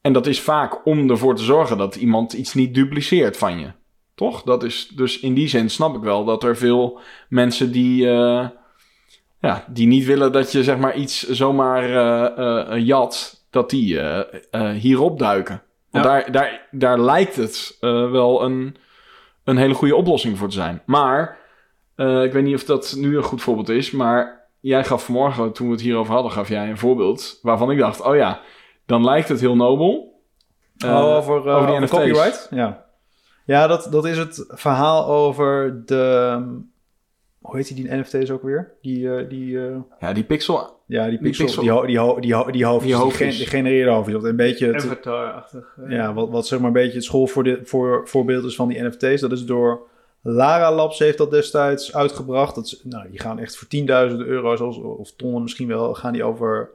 [0.02, 3.72] En dat is vaak om ervoor te zorgen dat iemand iets niet dupliceert van je.
[4.16, 4.44] Toch?
[4.44, 8.08] Dat is, dus in die zin snap ik wel dat er veel mensen die,
[9.46, 11.84] ja, die niet willen dat je zeg maar iets zomaar
[12.68, 15.62] eh, jat, dat die eh, hierop duiken.
[15.92, 16.12] Want Ja.
[16.12, 18.75] daar, daar, daar lijkt het wel een,
[19.44, 20.82] een hele goede oplossing voor te zijn.
[20.86, 21.38] Maar,
[21.96, 25.68] ik weet niet of dat nu een goed voorbeeld is, maar jij gaf vanmorgen, toen
[25.68, 28.40] we het hierover hadden, gaf jij een voorbeeld waarvan ik dacht, oh ja,
[28.86, 30.22] dan lijkt het heel nobel.
[30.86, 32.48] Oh, over, over die over copyright?
[32.52, 32.86] Ja.
[33.46, 36.64] Ja, dat, dat is het verhaal over de...
[37.46, 38.74] Hoe heet die, die NFT's ook weer?
[38.82, 40.80] Die, eh, die, eh, Ja, die pixel.
[40.86, 43.28] ja, die Die pixel, die, ho- die, ho- die, ho- die hoofdjes, Die die, hoofdjes.
[43.30, 44.24] gen- die genereren hoofdjes.
[44.24, 45.77] Een beetje het, Avatar-achtig.
[45.86, 45.92] eh.
[45.92, 49.22] ja, wat, wat zeg maar een beetje het schoolvoorbeeld is van die NFT's.
[49.22, 49.88] Dat is door
[50.22, 52.55] Lara Labs heeft dat destijds uitgebracht.
[52.55, 56.14] Dat is, nou, die gaan echt voor tienduizenden euro's of, of tonnen misschien wel, gaan
[56.14, 56.70] die over,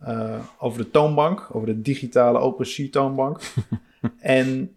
[0.00, 3.40] eh, over de toonbank, over de digitale OpenSea toonbank.
[4.20, 4.76] en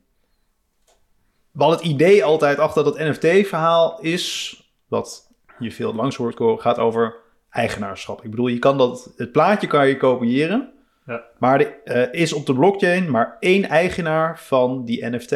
[1.52, 4.56] wat het idee altijd achter dat NFT-verhaal is,
[4.88, 7.16] wat je veel langs hoort gaat over
[7.50, 8.24] eigenaarschap.
[8.24, 10.72] Ik bedoel, je kan dat, het plaatje kan je kopiëren,
[11.06, 11.24] Ja.
[11.40, 15.36] maar er eh, is op de blockchain maar één eigenaar van die NFT.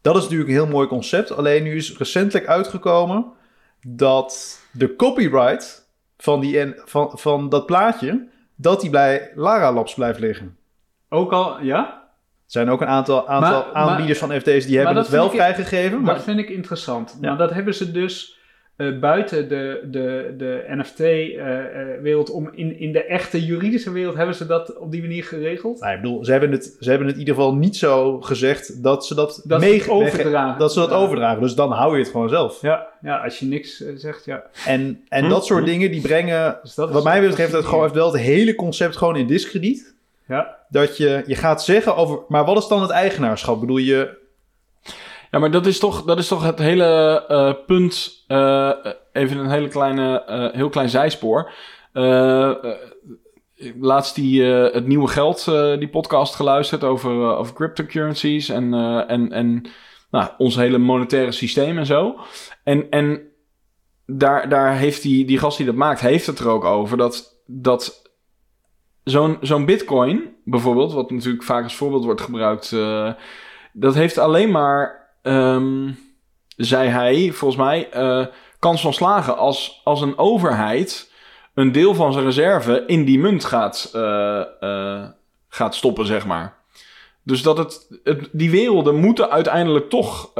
[0.00, 1.30] Dat is natuurlijk een heel mooi concept.
[1.30, 3.32] Alleen nu is recentelijk uitgekomen
[3.86, 10.18] dat de copyright van, die van, van dat plaatje, dat die bij Lara Labs blijft
[10.18, 10.56] liggen.
[11.08, 12.01] Ook al, ja?
[12.52, 15.14] Er zijn ook een aantal, aantal Maar- maar- aanbieders van NFT's die hebben dat het
[15.14, 16.00] wel vrijgegeven.
[16.00, 17.18] Maar, Dat vind ik interessant.
[17.20, 17.28] Ja.
[17.28, 18.38] Maar dat hebben ze dus
[18.76, 24.46] eh, buiten de, de, de NFT-wereld, om in, in de echte juridische wereld, hebben ze
[24.46, 25.80] dat op die manier geregeld?
[25.80, 28.82] Nou, ik bedoel, ze hebben, het, ze hebben het in ieder geval niet zo gezegd
[28.82, 30.58] dat ze dat, Dat mee- overdragen.
[30.58, 30.96] Dat ze dat Ja.
[30.96, 31.40] overdragen.
[31.42, 32.60] Dus dan hou je het gewoon zelf.
[32.62, 34.42] Ja, ja als je niks eh, zegt, ja.
[34.66, 35.30] En, en Hm.
[35.30, 38.54] dat soort dingen die brengen, Dus wat mij betreft, het gewoon heeft wel het hele
[38.54, 39.94] concept gewoon in discrediet.
[40.32, 43.60] Ja, Dat je, je gaat zeggen over, maar wat is dan het eigenaarschap?
[43.60, 44.18] Bedoel je,
[45.30, 48.24] Ja, maar dat is toch, dat is toch het hele eh, punt.
[48.26, 48.70] eh,
[49.12, 51.52] even een hele kleine, eh, heel klein zijspoor.
[51.92, 52.76] Eh, eh,
[53.80, 59.10] laatst die, eh, het nieuwe geld, eh, die podcast geluisterd over, over cryptocurrencies en, eh,
[59.10, 59.66] en, en
[60.10, 62.16] nou, ons hele monetaire systeem en zo.
[62.64, 63.22] En, en
[64.06, 67.42] daar, daar heeft die, die gast die dat maakt, heeft het er ook over dat,
[67.46, 68.01] dat
[69.04, 73.12] zo'n zo'n bitcoin bijvoorbeeld, wat natuurlijk vaak als voorbeeld wordt gebruikt, eh,
[73.72, 75.90] dat heeft alleen maar, ehm,
[76.56, 78.26] zei hij volgens mij, eh,
[78.58, 81.10] kans van slagen als, als een overheid
[81.54, 85.04] een deel van zijn reserve in die munt gaat, eh,
[85.48, 86.54] gaat stoppen, zeg maar.
[87.22, 90.30] Dus dat het, het, die werelden moeten uiteindelijk toch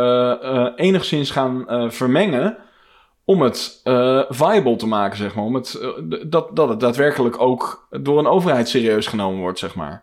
[0.76, 2.58] enigszins gaan vermengen
[3.24, 5.44] om het eh, viable te maken, zeg maar.
[5.44, 5.88] Om het, eh,
[6.26, 10.02] dat, dat het daadwerkelijk ook door een overheid serieus genomen wordt, zeg maar.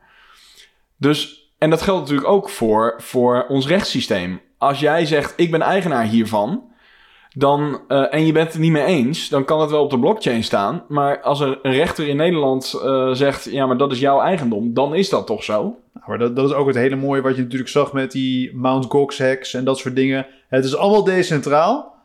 [0.97, 4.41] Dus, en dat geldt natuurlijk ook voor, voor ons rechtssysteem.
[4.57, 6.63] Als jij zegt, ik ben eigenaar hiervan,
[7.33, 9.99] dan, eh, en je bent het niet mee eens, dan kan het wel op de
[9.99, 10.83] blockchain staan.
[10.87, 12.65] Maar als er een rechter in Nederland
[13.13, 15.61] zegt, ja, maar dat is jouw eigendom, dan is dat toch zo?
[15.93, 18.55] Nou, maar dat, dat is ook het hele mooie wat je natuurlijk zag met die
[18.55, 20.27] Mount Gox hacks en dat soort dingen.
[20.47, 21.98] Het is allemaal decentraal,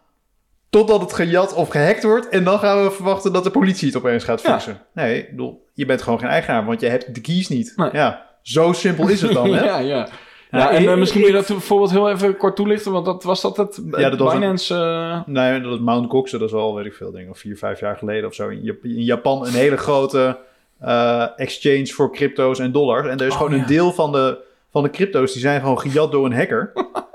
[0.74, 2.28] totdat het gejat of gehackt wordt.
[2.28, 4.52] En dan gaan we verwachten dat de politie het opeens gaat Ja.
[4.52, 4.80] fixen.
[4.94, 7.72] Nee, bedoel, je bent gewoon geen eigenaar, want je hebt de keys niet.
[7.76, 7.88] Nee.
[7.92, 9.64] Ja, zo simpel is het dan, hè?
[9.64, 10.08] ja, ja.
[10.50, 13.40] Ja, en eh, misschien kun je dat bijvoorbeeld heel even kort toelichten, want dat was
[13.42, 14.74] dat het Ja, dat was een- Binance...
[14.74, 17.56] eh, Nee, dat is Mount Gox, dat is al, weet ik veel, denk ik, vier,
[17.56, 18.48] vijf jaar geleden of zo.
[18.48, 20.38] In, Jap- in Japan een hele grote
[20.80, 23.06] eh, exchange voor crypto's en dollars.
[23.08, 23.58] En er is Oh, gewoon ja.
[23.60, 24.38] een deel van de,
[24.70, 26.72] van de crypto's die zijn gewoon gejat door een hacker.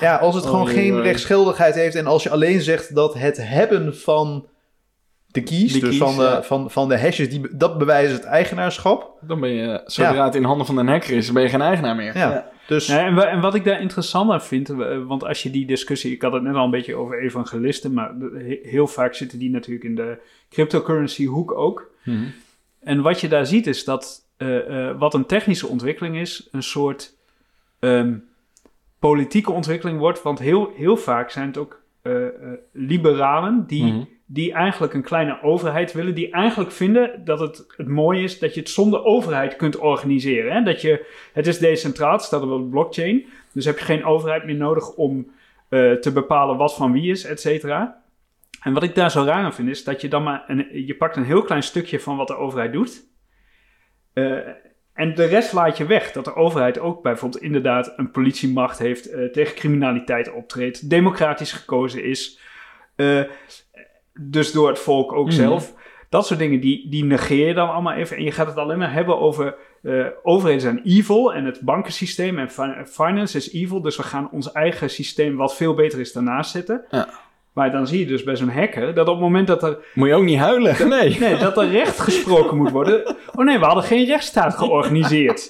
[0.00, 0.16] Ja.
[0.16, 4.46] Als het gewoon geen rechtsgeldigheid heeft en als je alleen zegt dat het hebben van
[5.26, 6.42] de keys, dus keys, van, de, ja.
[6.42, 9.10] van, van de hashes, die, dat bewijst het eigenaarschap.
[9.20, 11.60] dan ben je, zodra het in handen van een hacker is, dan ben je geen
[11.60, 12.16] eigenaar meer.
[12.18, 12.52] Ja.
[12.66, 15.50] Dus Nee, en, wa- en wat ik daar interessant aan vind, eh, want als je
[15.50, 18.14] die discussie, ik had het net al een beetje over evangelisten, maar
[18.62, 20.18] heel vaak zitten die natuurlijk in de
[20.50, 21.90] cryptocurrency hoek ook.
[22.04, 22.24] Mhm.
[22.80, 26.62] En wat je daar ziet is dat eh, eh, wat een technische ontwikkeling is, een
[26.62, 27.14] soort
[27.78, 28.14] ehm,
[29.08, 30.22] politieke ontwikkeling wordt.
[30.22, 32.32] Want heel, heel vaak zijn het ook eh, eh,
[32.72, 34.04] liberalen die, Mhm.
[34.26, 36.14] die eigenlijk een kleine overheid willen.
[36.14, 40.52] Die eigenlijk vinden dat het, het mooie is dat je het zonder overheid kunt organiseren.
[40.52, 40.62] Hè?
[40.62, 43.26] Dat je, het is decentraal, het staat op de blockchain.
[43.52, 45.30] Dus heb je geen overheid meer nodig om
[45.68, 48.02] eh, te bepalen wat van wie is, et cetera.
[48.62, 50.94] En wat ik daar zo raar aan vind, is dat je dan maar een, je
[50.94, 53.02] pakt een heel klein stukje van wat de overheid doet.
[54.94, 56.12] En de rest laat je weg.
[56.12, 62.04] Dat de overheid ook bijvoorbeeld inderdaad een politiemacht heeft, eh, tegen criminaliteit optreedt, democratisch gekozen
[62.04, 62.38] is.
[62.96, 63.20] eh,
[64.20, 65.34] dus door het volk ook Mhm.
[65.34, 65.74] zelf.
[66.08, 68.16] Dat soort dingen, die, die negeer je dan allemaal even.
[68.16, 72.38] En je gaat het alleen maar hebben over eh, overheden zijn evil en het bankensysteem
[72.38, 73.80] en fi- finance is evil.
[73.80, 76.84] Dus we gaan ons eigen systeem, wat veel beter is, daarnaast zetten.
[76.90, 77.08] Ja.
[77.54, 80.08] Maar dan zie je dus bij zo'n hacker dat op het moment dat er, Moet
[80.08, 80.88] je ook niet huilen.
[80.88, 81.18] Nee.
[81.18, 83.16] nee, dat er recht gesproken moet worden.
[83.34, 85.48] Oh nee, we hadden geen rechtsstaat georganiseerd.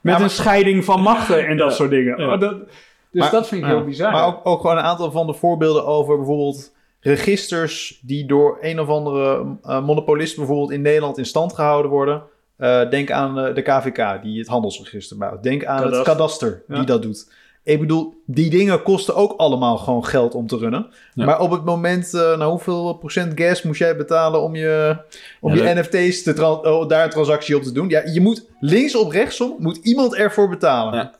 [0.00, 1.74] Met een scheiding van machten en dat Ja.
[1.76, 2.20] soort dingen.
[2.20, 2.32] Ja.
[2.32, 3.74] Oh, dat, dus Maar- dat vind ik Ja.
[3.74, 4.12] heel bizar.
[4.12, 8.80] Maar ook, ook gewoon een aantal van de voorbeelden over bijvoorbeeld registers die door een
[8.80, 12.22] of andere eh, monopolist bijvoorbeeld in Nederland in stand gehouden worden.
[12.56, 15.42] Eh, denk aan eh, de KVK die het handelsregister bouwt.
[15.42, 16.12] Denk aan het Kadaster.
[16.14, 16.84] kadaster die Ja.
[16.84, 17.32] dat doet.
[17.68, 20.86] Ik bedoel, die dingen kosten ook allemaal gewoon geld om te runnen.
[21.14, 21.24] Ja.
[21.24, 24.96] Maar op het moment, eh nou hoeveel procent gas moest jij betalen om je,
[25.40, 27.88] om Ja, je dat- NFT's te oh, daar een transactie op te doen?
[27.88, 30.94] Ja, je moet links op rechtsom, moet iemand ervoor betalen.
[30.94, 31.14] Ja.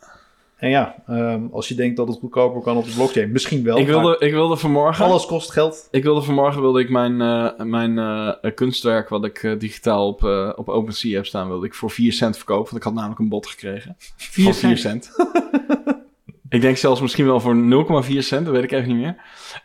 [0.57, 3.79] En ja, ehm, als je denkt dat het goedkoper kan op de blockchain, misschien wel.
[3.79, 5.05] Ik wilde, ik wilde vanmorgen...
[5.05, 5.89] alles kost geld.
[5.91, 10.23] Ik wilde vanmorgen wilde ik mijn, eh, mijn eh, kunstwerk, wat ik digitaal op,
[10.57, 12.65] op OpenSea heb staan, wilde ik voor 4 cent verkopen.
[12.65, 13.97] Want ik had namelijk een bod gekregen.
[14.17, 15.11] Vier van 4 cent.
[16.49, 17.57] ik denk zelfs misschien wel voor
[18.05, 19.17] 0,4 cent, dat weet ik even niet meer.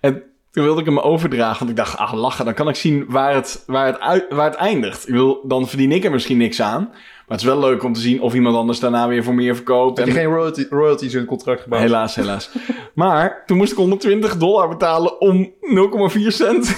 [0.01, 3.05] En toen wilde ik hem overdragen, want ik dacht, ah lachen, dan kan ik zien
[3.07, 5.07] waar het, waar het, uit, waar het eindigt.
[5.07, 6.81] Ik wil, dan verdien ik er misschien niks aan.
[7.27, 9.55] Maar het is wel leuk om te zien of iemand anders daarna weer voor meer
[9.55, 9.97] verkoopt.
[9.97, 11.81] Heb je En- geen royalty, royalties in het contract gebouwd?
[11.81, 12.49] Helaas, helaas.
[12.93, 16.75] maar toen moest ik 120 dollar betalen om 0,4 cent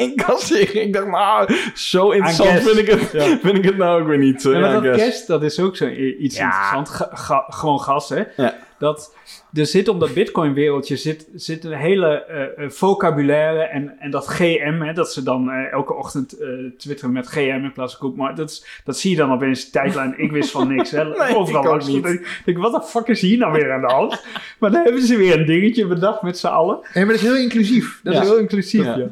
[0.06, 0.82] incasseren.
[0.82, 3.38] Ik dacht, nou, zo interessant vind ik, het, Ja.
[3.42, 4.44] vind ik het nou ook weer niet.
[4.44, 5.08] eh, Ja, maar ja, dat gas.
[5.08, 6.44] cash, dat is ook zo iets Ja.
[6.44, 6.88] interessant.
[6.88, 8.22] Ga- ga- gewoon gas, hè.
[8.36, 8.54] Ja.
[8.78, 9.14] Dat,
[9.54, 14.26] er zit om dat bitcoin-wereldje zit, zit een hele eh, eh, vocabulaire en, en dat
[14.26, 18.16] GM, hè, dat ze dan elke ochtend eh, twitteren met GM in plaats van Koek.
[18.18, 20.14] Maar dat, is- dat zie je dan opeens de tijdlijn.
[20.16, 21.04] Ik wist van niks, hè.
[21.18, 22.04] Nee, Overal ik ook niet.
[22.06, 24.24] Ik denk, wat de fuck is hier nou weer aan de hand?
[24.58, 26.78] Maar dan hebben ze weer een dingetje bedacht met z'n allen.
[26.94, 28.00] Nee, maar dat is heel inclusief.
[28.02, 28.20] Dat Ja.
[28.20, 28.96] is heel inclusief, Ja.
[28.96, 29.06] ja.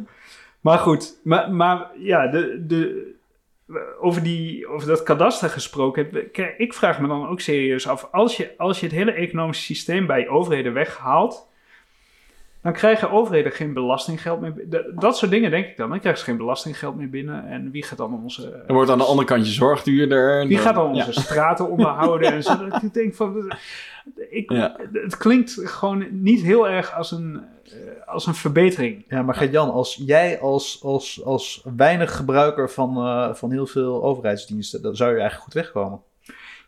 [0.66, 3.12] Maar goed, maar, maar ja, de, de,
[4.00, 6.30] over, die, over dat kadaster gesproken.
[6.58, 8.08] ik vraag me dan ook serieus af.
[8.12, 11.48] Als je, als je het hele economische systeem bij overheden weghaalt.
[12.66, 14.54] Dan krijgen overheden geen belastinggeld meer.
[14.94, 15.88] Dat, soort dingen denk ik dan.
[15.88, 17.46] Dan krijgen ze geen belastinggeld meer binnen.
[17.48, 18.62] En wie gaat dan onze.
[18.66, 20.46] Er wordt aan de andere kant je zorg duurder.
[20.46, 21.06] Wie Dan- gaat dan Ja.
[21.06, 22.32] onze straten onderhouden?
[22.32, 22.56] en zo.
[22.68, 23.52] Dat Ik denk van.
[24.30, 24.76] Ik, Ja.
[24.92, 27.72] Het klinkt gewoon niet heel erg als een, eh,
[28.08, 29.04] als een verbetering.
[29.08, 34.04] Ja, maar Gert-Jan, als jij als, als, als weinig gebruiker van, eh, van heel veel
[34.04, 36.00] overheidsdiensten, dan zou je eigenlijk goed wegkomen.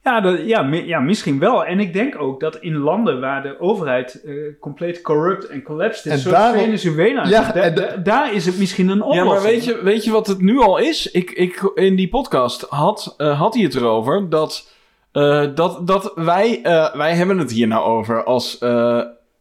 [0.09, 1.65] Ja, dat, ja, mi- ja, misschien wel.
[1.65, 6.05] En ik denk ook dat in landen waar de overheid eh, compleet corrupt en collapsed
[6.07, 9.27] is, En zoals daarom- Venezuela, Ja, da- en da- daar is het misschien een oplossing.
[9.29, 11.11] Ja, maar weet je, weet je wat het nu al is?
[11.11, 14.73] Ik, ik, in die podcast had, eh, had hij het erover dat,
[15.13, 18.69] eh, dat, dat wij, eh, wij hebben het hier nou over als, eh,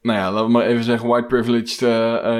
[0.02, 1.80] nou ja, laten we maar even zeggen, white privileged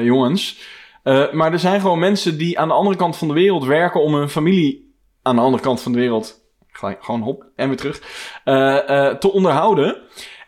[0.04, 0.60] jongens.
[1.04, 4.02] Eh, maar er zijn gewoon mensen die aan de andere kant van de wereld werken
[4.02, 6.40] om hun familie aan de andere kant van de wereld,
[6.78, 8.02] gewoon hop en weer terug,
[8.44, 9.98] eh, eh, te onderhouden.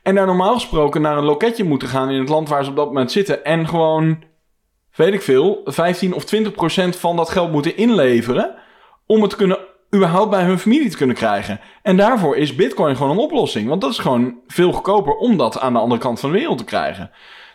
[0.03, 2.75] En daar normaal gesproken naar een loketje moeten gaan in het land waar ze op
[2.75, 3.45] dat moment zitten.
[3.45, 4.23] En gewoon
[4.95, 8.55] weet ik veel, 15 of 20 procent van dat geld moeten inleveren.
[9.05, 9.57] om het kunnen,
[9.95, 11.59] überhaupt bij hun familie te kunnen krijgen.
[11.81, 13.67] En daarvoor is Bitcoin gewoon een oplossing.
[13.67, 16.57] Want dat is gewoon veel goedkoper om dat aan de andere kant van de wereld
[16.57, 17.11] te krijgen.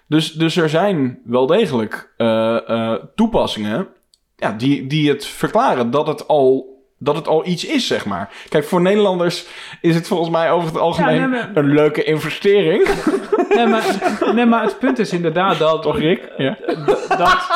[0.09, 3.89] Dus, dus er zijn wel degelijk eh, toepassingen
[4.37, 6.74] ja, die, die het verklaren dat het al
[7.05, 8.31] dat het al iets is, zeg maar.
[8.49, 9.47] Kijk, voor Nederlanders
[9.81, 12.89] is het volgens mij over het algemeen Ja, nee, maar- een leuke investering.
[13.55, 13.85] Nee maar,
[14.35, 15.83] nee, maar het punt is inderdaad dat...
[15.83, 16.29] Toch, Rick?
[16.37, 16.57] Ja.
[17.19, 17.47] dat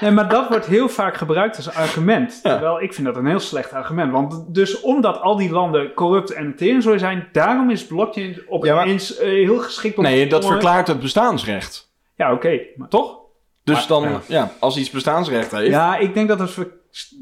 [0.00, 2.40] nee, maar dat wordt heel vaak gebruikt als argument.
[2.42, 2.50] Ja.
[2.50, 4.12] Terwijl ik vind dat een heel slecht argument.
[4.12, 7.28] Want dus omdat al die landen corrupt en tering zo zijn...
[7.32, 10.02] daarom is blockchain opeens eh, heel geschikt om...
[10.04, 11.90] Nee, dat verklaart het bestaansrecht.
[12.16, 12.60] Ja, oké.
[12.76, 13.16] maar- Toch?
[13.64, 14.20] Dus Maar- dan, ja.
[14.26, 14.50] ja.
[14.60, 15.70] als iets bestaansrecht heeft...
[15.70, 16.58] Ja, ik denk dat het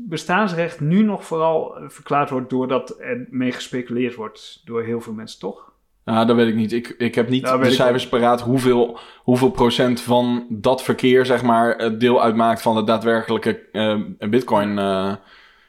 [0.09, 2.51] bestaansrecht nu nog vooral eh, verklaard wordt...
[2.51, 5.73] doordat er mee gespeculeerd wordt door heel veel mensen, toch?
[6.05, 6.73] Nou, dat weet ik niet.
[6.73, 10.83] Ik, ik heb niet Dat weet de ik cijfers paraat hoeveel, hoeveel procent van dat
[10.83, 13.99] verkeer, zeg maar, het deel uitmaakt van het daadwerkelijke eh,
[14.31, 15.15] bitcoin eh,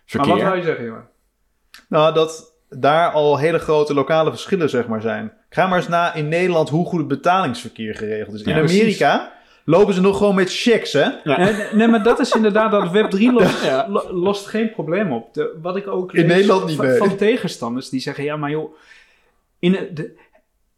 [0.06, 0.36] verkeer.
[0.36, 1.10] Maar wat wil je zeggen, jongen?
[1.90, 5.34] Nou, dat daar al hele grote lokale verschillen zeg maar zijn.
[5.50, 8.42] Ga maar eens na in Nederland hoe goed het betalingsverkeer geregeld is.
[8.42, 9.34] In Ja, Amerika
[9.66, 11.08] lopen ze nog gewoon met checks, hè?
[11.24, 11.50] Ja.
[11.74, 13.86] Nee, maar dat is inderdaad dat Web3 lost, Ja.
[13.90, 15.34] lo- lost geen probleem op.
[15.34, 18.76] De, wat ik ook In Nederland niet, van, van tegenstanders die zeggen: ja, maar joh,
[19.60, 20.16] in de,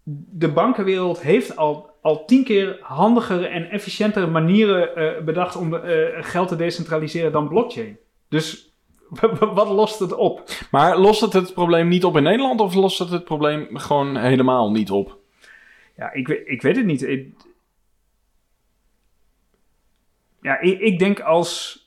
[0.04, 6.06] de, bankenwereld heeft al, al tien keer handigere en efficiëntere manieren eh, bedacht om eh,
[6.22, 7.98] geld te decentraliseren dan blockchain.
[8.30, 8.72] Dus
[9.54, 10.43] wat lost het op?
[10.72, 14.17] Maar lost het het probleem niet op in Nederland of lost het het probleem gewoon
[14.17, 15.17] helemaal niet op?
[15.98, 17.02] Ja, ik, weet- ik weet het niet.
[17.08, 17.34] Ik-
[20.44, 21.82] ja, ik, ik denk als.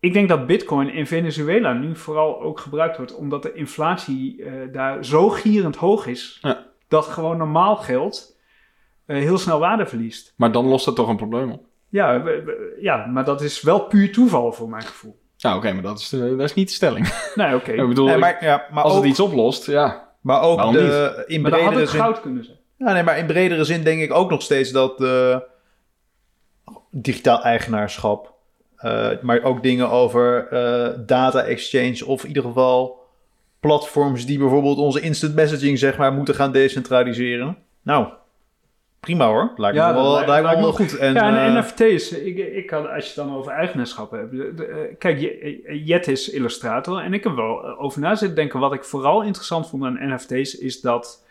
[0.00, 4.52] Ik denk dat Bitcoin in Venezuela nu vooral ook gebruikt wordt omdat de inflatie eh,
[4.72, 6.38] daar zo gierend hoog is.
[6.42, 6.66] Ja.
[6.88, 8.38] Dat gewoon normaal geld
[9.06, 10.34] eh, heel snel waarde verliest.
[10.36, 11.64] Maar dan lost het toch een probleem op?
[11.88, 15.18] Ja, we- we- ja, maar dat is wel puur toeval voor mijn gevoel.
[15.36, 17.08] Ja, oké, maar dat is, de- dat is niet de stelling.
[17.34, 17.72] Nee, oké.
[17.82, 20.08] ik bedoel, Nee, maar, ja, maar als ook, het iets oplost, ja.
[20.20, 22.00] maar ook de, in Maar dat had bredere het zin...
[22.00, 22.56] goud kunnen zijn.
[22.78, 25.36] Ja, nee, maar in bredere zin denk ik ook nog steeds dat eh,
[27.02, 28.32] digitaal eigenaarschap,
[28.76, 33.04] eh, maar ook dingen over eh, data exchange of in ieder geval
[33.60, 37.56] platforms die bijvoorbeeld onze instant messaging zeg maar moeten gaan decentraliseren.
[37.82, 38.06] Nou,
[39.00, 39.52] prima hoor.
[39.56, 40.98] Lijkt Ja, me wel, lijkt- lijkt me lijkt me wel goed.
[40.98, 44.30] En, ja, en eh, NFT's, ik, ik had, als je het dan over eigenaarschap hebt.
[44.30, 48.60] de- de, kijk, Je- Jet is illustrator en ik heb wel over na zitten denken.
[48.60, 51.24] Wat ik vooral interessant vond aan NFT's is dat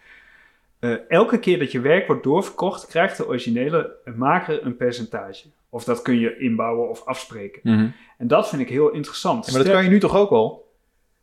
[1.08, 5.44] elke keer dat je werk wordt doorverkocht, krijgt de originele maker een percentage.
[5.76, 7.60] Of dat kun je inbouwen of afspreken.
[7.64, 7.88] Mhm.
[8.18, 9.52] En dat vind ik heel interessant.
[9.52, 10.64] maar dat kan je nu toch ook al?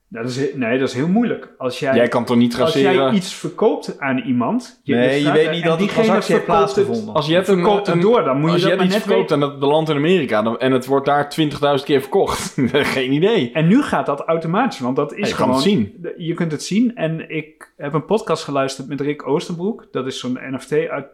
[0.09, 1.55] Nou, dat is, nee, dat is heel moeilijk.
[1.59, 3.15] Als jij, Jij kan toch niet als jij traceren...
[3.15, 4.81] iets verkoopt aan iemand...
[4.85, 7.15] Nee, je weet niet dat diegene transactie heeft verkoopt plaatsgevonden.
[7.15, 8.97] Als je hebt verkoopt het een- door, dan moet je als dat je net iets
[8.97, 9.35] verkoopt weten.
[9.35, 11.35] en dat belandt in Amerika dan, en het wordt daar
[11.79, 12.55] 20.000 keer verkocht.
[12.97, 13.51] Geen idee.
[13.53, 15.55] En nu gaat dat automatisch, want dat is Ja, je kan gewoon...
[15.55, 16.07] het zien.
[16.17, 16.97] Je kunt het zien.
[16.97, 19.87] En ik heb een podcast geluisterd met Rick Oosterbroek.
[19.93, 21.07] Dat is zo'n NFT-artiest uit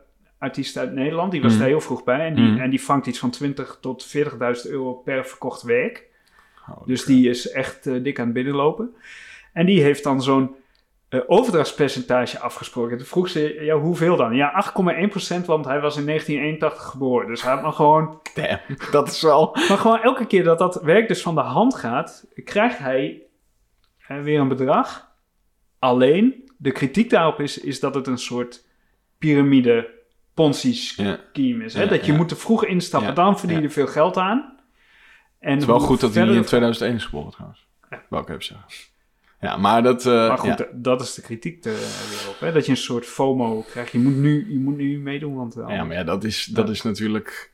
[0.95, 1.31] Nederland.
[1.33, 1.63] Die was Mhm.
[1.63, 2.27] er heel vroeg bij.
[2.27, 2.61] En die, Mhm.
[2.61, 6.07] en die vangt iets van 20 tot 40.000 euro per verkocht werk.
[6.71, 8.95] Oh, Dus die is echt eh, dik aan het binnenlopen.
[9.53, 10.55] En die heeft dan zo'n
[11.09, 12.97] eh, overdrachtspercentage afgesproken.
[12.97, 14.35] Toen vroeg ze, ja, hoeveel dan?
[14.35, 17.27] Ja, 8,1%, want hij was in 1981 geboren.
[17.29, 19.51] Dus hij had maar gewoon Damn, dat is wel...
[19.69, 23.23] maar gewoon elke keer dat dat werk dus van de hand gaat, krijgt hij
[24.09, 25.11] eh, weer een bedrag.
[25.79, 28.67] Alleen, de kritiek daarop is, is dat het een soort
[29.19, 29.97] piramide
[30.43, 30.69] ponzi
[31.03, 31.19] Ja.
[31.33, 31.75] scheme is.
[31.75, 31.87] Hè?
[31.87, 34.57] Dat je moet te vroeg instappen, dan verdien je veel geld aan.
[35.39, 37.67] En Het is wel goed dat hij in 2001 is geboren trouwens.
[37.91, 38.03] Ja.
[38.09, 38.67] Wou ik even zeggen.
[39.41, 40.07] Ja, maar dat...
[40.07, 40.55] eh, Maar goed, ja.
[40.55, 42.37] d- dat is de kritiek er weer op.
[42.41, 42.53] Hè?
[42.53, 43.93] Dat je een soort FOMO krijgt.
[43.93, 45.57] Je moet nu, je moet nu meedoen, want...
[45.57, 47.53] eh, Ja, maar ja, dat is, dat is natuurlijk...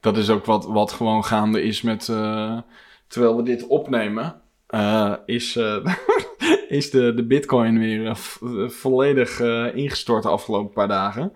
[0.00, 2.08] Dat is ook wat, wat gewoon gaande is met...
[2.08, 2.58] eh,
[3.06, 5.94] terwijl we dit opnemen, eh, is, eh,
[6.68, 8.10] is de, de bitcoin weer eh,
[8.42, 11.32] eh, volledig eh, ingestort de afgelopen paar dagen.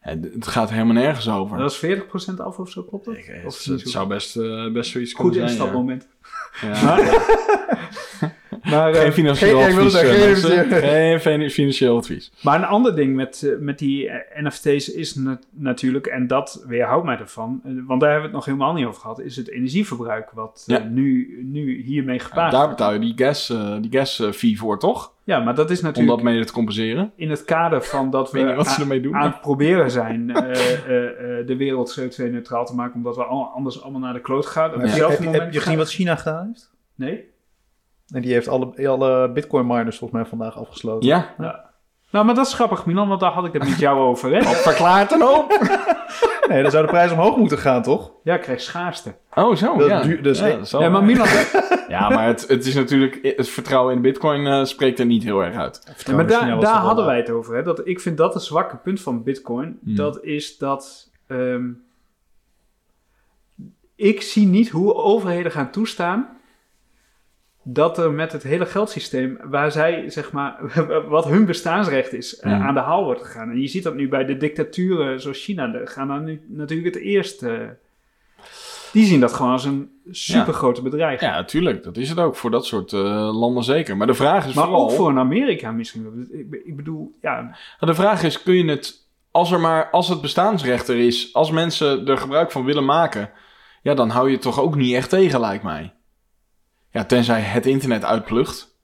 [0.00, 1.58] Het gaat helemaal nergens over.
[1.58, 3.14] Dat is 40% af of zo, klopt dat?
[3.16, 5.64] Ik- het, Of het zou best, eh, best zoiets Goed kunnen zijn, ja.
[5.64, 6.08] instapmoment.
[6.62, 6.96] Ja.
[8.70, 10.00] Maar, eh, Geen financieel geen- ik wilde advies.
[10.00, 10.50] zeggen, eh, geen mensen.
[11.20, 12.32] financieel- Geen financieel advies.
[12.42, 16.64] Maar een ander ding met, eh, met die eh, NFT's is na- natuurlijk, en dat
[16.66, 19.36] weerhoudt mij ervan, eh, want daar hebben we het nog helemaal niet over gehad, is
[19.36, 20.84] het energieverbruik wat eh, Ja.
[20.84, 22.76] nu, nu hiermee Ja, gepaard daar wordt.
[22.76, 25.12] betaal je die gas, eh, die gas eh, fee voor, toch?
[25.24, 27.12] Ja, maar dat is Om natuurlijk dat mede te compenseren.
[27.16, 29.14] in het kader van dat we wat ze aan, ermee doen.
[29.14, 33.50] aan het proberen zijn eh, eh, eh, de wereld CO2-neutraal te maken, omdat we al-
[33.54, 34.74] anders allemaal naar de kloot gaan.
[34.74, 36.70] Op Heb, je, heb, heb gezien wat China gedaan heeft?
[36.94, 37.24] Nee?
[38.08, 41.08] En die heeft alle, alle bitcoin miners volgens mij vandaag afgesloten.
[41.08, 41.34] Ja,
[42.10, 44.32] Nou, maar dat is grappig, Milan, want daar had ik het met jou over.
[44.34, 44.38] Hè?
[44.42, 45.52] dat verklaart een hoop.
[46.48, 48.12] Nee, dan zou de prijs omhoog moeten gaan, toch?
[48.22, 49.14] Ja, ik krijg schaarste.
[49.34, 50.02] Oh, zo, Dat ja.
[50.02, 51.04] duur- dus- ja, dat is wel Ja, maar.
[51.04, 51.26] Milan,
[51.88, 53.18] Ja, maar het, het is natuurlijk...
[53.36, 56.02] Het vertrouwen in bitcoin eh, spreekt er niet heel erg uit.
[56.06, 57.54] Ja, maar daar, daar hadden wij het over.
[57.56, 57.62] Hè?
[57.62, 59.78] Dat, ik vind dat een zwakke punt van Bitcoin.
[59.84, 59.94] Hmm.
[59.96, 61.10] Dat is dat.
[61.26, 61.64] ehm,
[63.94, 66.37] ik zie niet hoe overheden gaan toestaan.
[67.70, 70.56] Dat er met het hele geldsysteem, waar zij, zeg maar,
[71.08, 73.50] wat hun bestaansrecht is, eh, aan de haal wordt gegaan.
[73.50, 76.94] En je ziet dat nu bij de dictaturen zoals China, de gaan dan nu natuurlijk
[76.94, 77.42] het eerst.
[77.42, 77.52] eh,
[78.92, 81.30] die zien dat gewoon als een supergrote bedreiging.
[81.30, 81.82] Ja, natuurlijk.
[81.82, 83.96] Dat is het ook voor dat soort eh, landen zeker.
[83.96, 84.82] Maar de vraag is maar vooral...
[84.82, 86.28] ook voor een Amerika misschien.
[86.30, 89.06] Ik, ik bedoel, ja, De vraag is, kun je het...
[89.30, 93.30] Als, er maar, als het bestaansrecht er is, als mensen er gebruik van willen maken...
[93.82, 95.92] Ja, dan hou je het toch ook niet echt tegen, lijkt mij.
[96.90, 98.76] Ja, tenzij het internet uitplucht.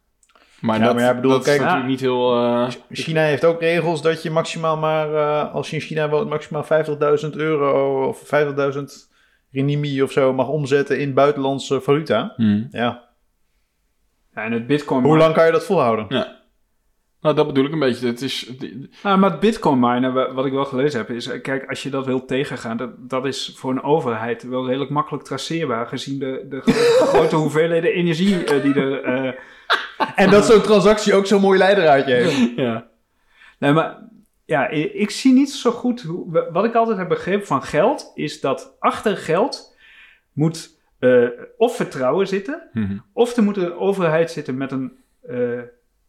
[0.61, 2.37] Maar Ja, dat, maar ja, bedoel, dat is kijk- natuurlijk niet heel...
[2.37, 6.29] eh, China heeft ook regels dat je maximaal maar, eh, als je in China woont,
[6.29, 9.13] maximaal 50.000 euro of 50.000
[9.51, 12.33] renminbi of zo mag omzetten in buitenlandse valuta.
[12.37, 12.69] hmm.
[12.71, 13.09] Ja.
[14.35, 16.07] ja, en het bitcoin Hoe lang kan je dat volhouden?
[16.09, 16.43] Ja.
[17.25, 18.07] Nou, dat bedoel ik een beetje.
[18.07, 18.51] Het is,
[19.03, 21.27] Nou, maar het bitcoin minen, wa- wat ik wel gelezen heb, is...
[21.27, 24.91] eh, Kijk, als je dat wilt tegengaan, dat, dat is voor een overheid wel redelijk
[24.91, 25.87] makkelijk traceerbaar...
[25.87, 29.03] gezien de, de gro- grote hoeveelheden energie eh, die er...
[29.03, 29.33] eh,
[30.15, 32.53] En dat zo'n transactie ook zo'n mooi leidraadje heeft.
[32.57, 32.87] ja.
[33.59, 33.99] Nee, maar
[34.45, 36.49] ja, ik zie niet zo goed hoe.
[36.53, 39.77] Wat ik altijd heb begrepen van geld, is dat achter geld
[40.33, 42.97] moet eh, of vertrouwen zitten, Mhm.
[43.13, 45.61] of er moet een overheid zitten met een, eh,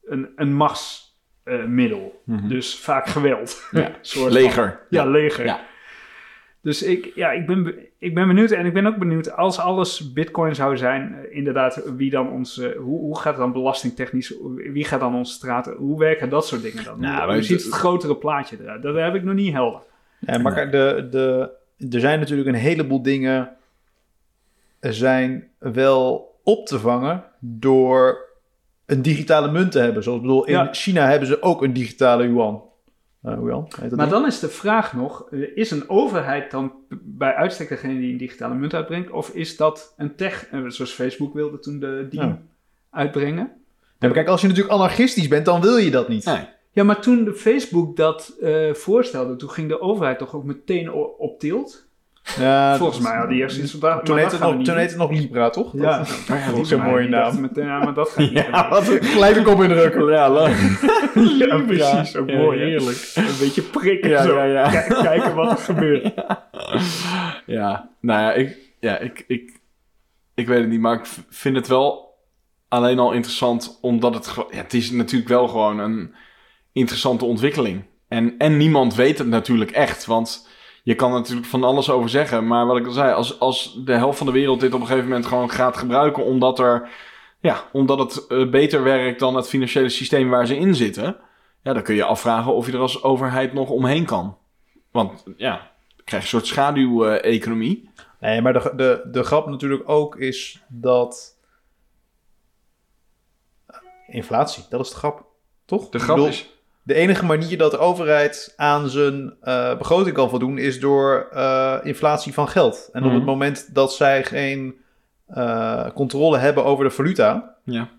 [0.03, 0.31] een,
[1.45, 2.21] een machtsmiddel.
[2.23, 2.47] Mhm.
[2.47, 3.67] Dus vaak geweld.
[3.71, 3.91] Ja.
[4.01, 4.79] Soort van- Leger.
[4.89, 5.45] ja, leger.
[5.45, 5.59] Ja.
[6.61, 9.59] Dus ik, ja, ik, ben, be- ik ben benieuwd en ik ben ook benieuwd als
[9.59, 13.51] alles bitcoin zou zijn, eh, inderdaad, wie dan ons, eh, hoe, hoe gaat het dan
[13.51, 16.99] belastingtechnisch, wie gaat dan onze straten, hoe werken dat soort dingen dan?
[16.99, 18.81] Nou, hoe, hoe ziet het- het grotere plaatje eruit?
[18.81, 19.79] Dat heb ik nog niet helder.
[20.19, 21.49] Ja, maar kijk, de, de,
[21.95, 23.49] er zijn natuurlijk een heleboel dingen
[24.79, 28.24] zijn wel op te vangen door
[28.85, 30.03] een digitale munt te hebben.
[30.03, 30.67] Zoals ik bedoel, in Ja.
[30.71, 32.63] China hebben ze ook een digitale yuan.
[33.23, 34.15] Eh yuan, heet dat Maar niet?
[34.15, 36.71] dan is de vraag nog, eh, is een overheid dan
[37.01, 40.91] bij uitstek degene die een digitale munt uitbrengt, of is dat een tech, eh, zoals
[40.91, 42.41] Facebook wilde toen de die Ja.
[42.91, 43.51] uitbrengen?
[43.99, 46.25] Ja, kijk, als je natuurlijk anarchistisch bent, dan wil je dat niet.
[46.25, 46.47] Nee.
[46.71, 50.91] Ja, maar toen de Facebook dat eh, voorstelde, toen ging de overheid toch ook meteen
[51.17, 51.84] op tilt?
[52.39, 54.01] Ja, Volgens mij had die eerst iets van...
[54.03, 55.71] Toen heette het, nog- toen heette het nog Libra, toch?
[55.73, 56.89] Ja, Dat- ja, zo'n mij.
[56.89, 57.41] mooie naam.
[57.41, 58.31] Meteen, ja, maar dat gaat niet.
[58.31, 60.07] Ja, wat een- een kop indrukken.
[60.07, 60.55] Ja, leuk.
[61.37, 62.15] ja, precies.
[62.15, 63.11] Ook mooi, heerlijk.
[63.15, 64.35] Een beetje prikken Ja, zo.
[64.35, 66.13] Kijk- kijken wat er gebeurt.
[67.45, 69.59] Ja, nou ja, ik, ja ik, ik,
[70.35, 72.13] ik weet het niet, maar ik vind het wel
[72.67, 76.13] alleen al interessant, omdat het, ja, het is natuurlijk wel gewoon een
[76.73, 77.83] interessante ontwikkeling.
[78.07, 80.47] En, en niemand weet het natuurlijk echt, want
[80.85, 83.79] je kan er natuurlijk van alles over zeggen, maar wat ik al zei, als, als
[83.85, 86.89] de helft van de wereld dit op een gegeven moment gewoon gaat gebruiken, omdat er,
[87.39, 91.17] ja, omdat het eh, beter werkt dan het financiële systeem waar ze in zitten,
[91.61, 94.37] ja, dan kun je afvragen of je er als overheid nog omheen kan.
[94.91, 95.55] Want ja,
[95.95, 97.89] dan krijg je een soort schaduweconomie.
[98.19, 101.37] Nee, maar de, de, de grap natuurlijk ook is dat...
[104.07, 105.25] Inflatie, dat is de grap.
[105.65, 105.89] Toch?
[105.89, 106.54] De grap bedoel, is...
[106.85, 110.57] De enige manier dat de overheid aan zijn eh, begroting kan voldoen...
[110.57, 112.89] is door eh, inflatie van geld.
[112.93, 113.15] En op Mhm.
[113.15, 114.75] het moment dat zij geen
[115.25, 117.55] eh, controle hebben over de valuta...
[117.63, 117.89] Ja.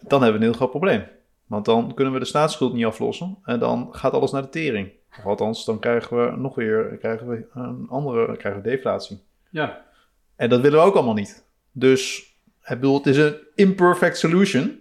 [0.00, 1.04] dan hebben we een heel groot probleem.
[1.46, 3.38] Want dan kunnen we de staatsschuld niet aflossen.
[3.44, 4.90] En dan gaat alles naar de tering.
[5.18, 9.22] Of althans, dan krijgen we nog weer krijgen we een andere krijgen we deflatie.
[9.50, 9.82] Ja.
[10.36, 11.44] En dat willen we ook allemaal niet.
[11.72, 12.18] Dus
[12.62, 14.80] ik bedoel, het is een imperfect solution.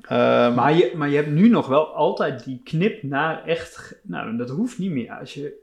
[0.00, 4.00] Ehm, Maar je, maar je hebt nu nog wel altijd die knip naar echt...
[4.02, 5.12] Nou, dat hoeft niet meer.
[5.12, 5.62] Als je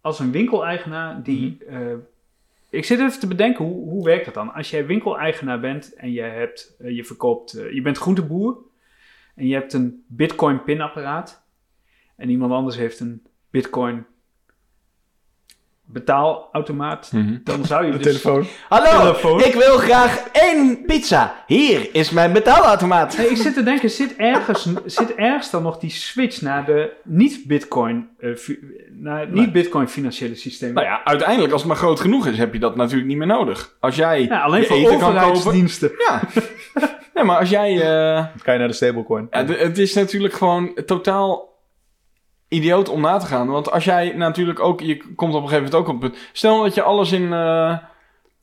[0.00, 1.58] als een winkeleigenaar die...
[1.66, 1.74] Mhm.
[1.76, 1.96] eh,
[2.70, 4.52] ik zit even te bedenken, hoe, hoe werkt dat dan?
[4.52, 7.52] Als jij winkeleigenaar bent en je, hebt, eh, je verkoopt...
[7.52, 8.58] eh, je bent groenteboer
[9.34, 11.42] en je hebt een bitcoin pinapparaat
[12.16, 14.06] en iemand anders heeft een bitcoin
[15.92, 17.36] betaalautomaat, Mhm.
[17.44, 18.06] dan zou je de dus...
[18.06, 18.46] telefoon.
[18.68, 19.44] Hallo, Telefoon.
[19.44, 21.34] ik wil graag één pizza.
[21.46, 23.16] Hier is mijn betaalautomaat.
[23.16, 26.92] Nee, ik zit te denken, zit ergens, zit ergens dan nog die switch naar de
[27.04, 28.58] niet-bitcoin eh, fi-
[28.90, 30.72] naar het niet-bitcoin financiële systeem?
[30.72, 33.26] Nou ja, uiteindelijk, als het maar groot genoeg is, heb je dat natuurlijk niet meer
[33.26, 33.76] nodig.
[33.80, 35.14] Als jij Ja, alleen voor eten kan kopen...
[35.16, 35.90] overheidsdiensten.
[36.08, 36.20] Ja.
[37.14, 37.74] ja, maar als jij...
[37.80, 39.26] eh, Dan kan je naar de stablecoin.
[39.30, 41.48] ja, het is natuurlijk gewoon totaal
[42.50, 43.48] idioot om na te gaan.
[43.48, 44.80] Want als jij natuurlijk ook...
[44.80, 46.28] Je komt op een gegeven moment ook op het punt...
[46.32, 47.32] Stel dat je alles in...
[47.32, 47.76] eh,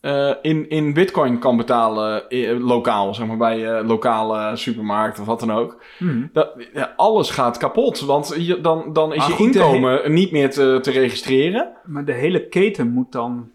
[0.01, 5.39] eh, in, in bitcoin kan betalen, eh, lokaal, zeg maar, bij lokale supermarkt of wat
[5.39, 5.83] dan ook.
[5.99, 6.25] Mhm.
[6.33, 10.49] Dat, ja, alles gaat kapot, want je, dan, dan is Maar je inkomen niet meer
[10.49, 11.73] te, te registreren.
[11.83, 13.51] Maar de hele keten moet dan...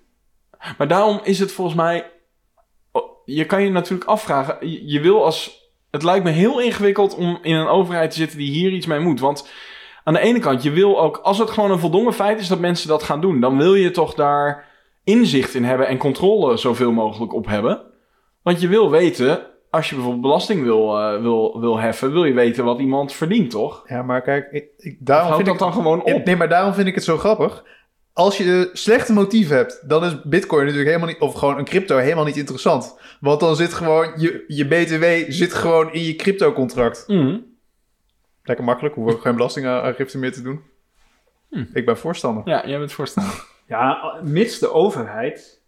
[0.78, 2.10] Maar daarom is het volgens mij.
[3.24, 4.70] Je kan je natuurlijk afvragen.
[4.70, 5.60] Je, je wil als.
[5.90, 9.00] Het lijkt me heel ingewikkeld om in een overheid te zitten die hier iets mee
[9.00, 9.20] moet.
[9.20, 9.50] Want
[10.04, 11.16] aan de ene kant, je wil ook.
[11.16, 13.40] Als het gewoon een voldongen feit is dat mensen dat gaan doen.
[13.40, 14.70] dan wil je toch daar
[15.04, 17.80] inzicht in hebben en controle zoveel mogelijk op hebben.
[18.42, 19.50] Want je wil weten.
[19.70, 23.50] als je bijvoorbeeld belasting wil, eh, wil, wil heffen, wil je weten wat iemand verdient,
[23.50, 23.82] toch?
[23.86, 25.60] Ja, maar kijk, ik, daarom vind dat ik...
[25.60, 26.24] dan gewoon op?
[26.24, 27.64] Nee, maar daarom vind ik het zo grappig.
[28.12, 31.20] Als je slechte motief hebt, dan is bitcoin natuurlijk helemaal niet...
[31.20, 32.98] Of gewoon een crypto helemaal niet interessant.
[33.20, 34.12] Want dan zit gewoon...
[34.16, 37.04] Je, je btw zit gewoon in je crypto-contract.
[37.06, 37.38] Mhm.
[38.42, 40.62] Lekker makkelijk, hoef ook geen belastingaangifte meer te doen.
[41.48, 41.64] Hm.
[41.72, 42.42] Ik ben voorstander.
[42.46, 43.32] Ja, jij bent voorstander.
[43.66, 45.62] Ja, mits de overheid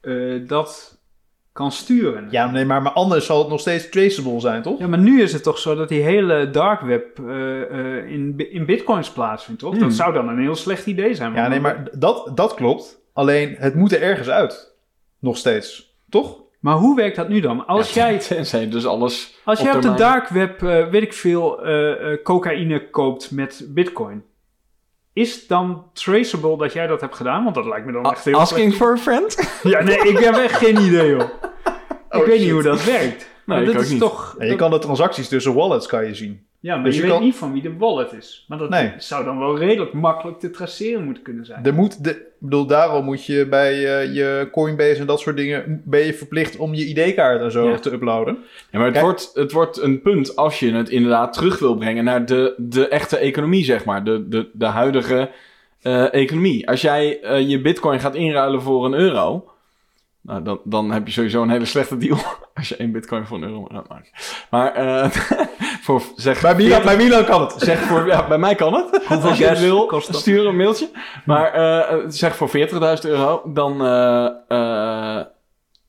[0.00, 1.00] eh, dat
[1.52, 2.28] kan sturen.
[2.30, 4.78] Ja, nee, maar, maar anders zal het nog steeds traceable zijn, toch?
[4.78, 8.50] Ja, maar nu is het toch zo dat die hele dark web eh, eh, in,
[8.52, 9.72] in bitcoins plaatsvindt, toch?
[9.72, 9.80] Hmm.
[9.80, 11.34] Dat zou dan een heel slecht idee zijn.
[11.34, 13.00] Ja, nee, maar dat, dat klopt.
[13.12, 14.74] Alleen, het moet er ergens uit.
[15.18, 15.96] Nog steeds.
[16.08, 16.42] Toch?
[16.60, 17.66] Maar hoe werkt dat nu dan?
[17.66, 19.40] Als Ja, jij, Tenzij dus alles...
[19.44, 23.30] als op jij op de dark web, eh, weet ik veel, eh, eh, cocaïne koopt
[23.30, 24.24] met bitcoin...
[25.12, 27.42] Is dan traceable dat jij dat hebt gedaan?
[27.42, 29.60] Want dat lijkt me dan echt heel Asking for a friend?
[29.62, 31.20] Ja, nee, ik heb echt geen idee, joh.
[32.10, 33.18] Oh, ik weet niet hoe dat werkt.
[33.18, 34.00] Nee, Maar ik dat ook is niet.
[34.00, 34.34] toch...
[34.38, 36.46] Ja, je dat- kan de transacties tussen wallets kan je zien.
[36.62, 38.44] Ja, maar Dus je, je weet kan- niet van wie de wallet is.
[38.48, 38.92] Maar dat Nee.
[38.98, 41.64] zou dan wel redelijk makkelijk te traceren moeten kunnen zijn.
[41.64, 45.36] Er moet de, ik bedoel, daarom moet je bij eh, je Coinbase en dat soort
[45.36, 45.82] dingen...
[45.84, 47.78] ben je verplicht om je ID-kaart en zo Ja.
[47.78, 48.36] te uploaden.
[48.70, 51.74] Ja, maar het Kijk- wordt, het wordt een punt als je het inderdaad terug wil
[51.76, 54.04] brengen naar de, de echte economie, zeg maar.
[54.04, 55.30] De, de, de huidige
[55.82, 56.68] eh, economie.
[56.68, 59.44] Als jij eh, je bitcoin gaat inruilen voor een euro...
[60.22, 62.18] Nou, dan, dan heb je sowieso een hele slechte deal.
[62.54, 64.10] Als je één bitcoin voor een euro moet maken.
[64.50, 65.10] Maar eh,
[65.98, 67.54] voor, zeg, Bij Milan, bij Milan kan het.
[67.56, 68.90] zeg voor, ja, bij mij kan het.
[69.08, 70.20] Hoeveel Als je wil, kost dat?
[70.20, 70.88] stuur een mailtje.
[71.24, 73.84] Maar eh, eh, zeg voor 40.000 euro, dan...
[73.84, 75.24] eh, eh,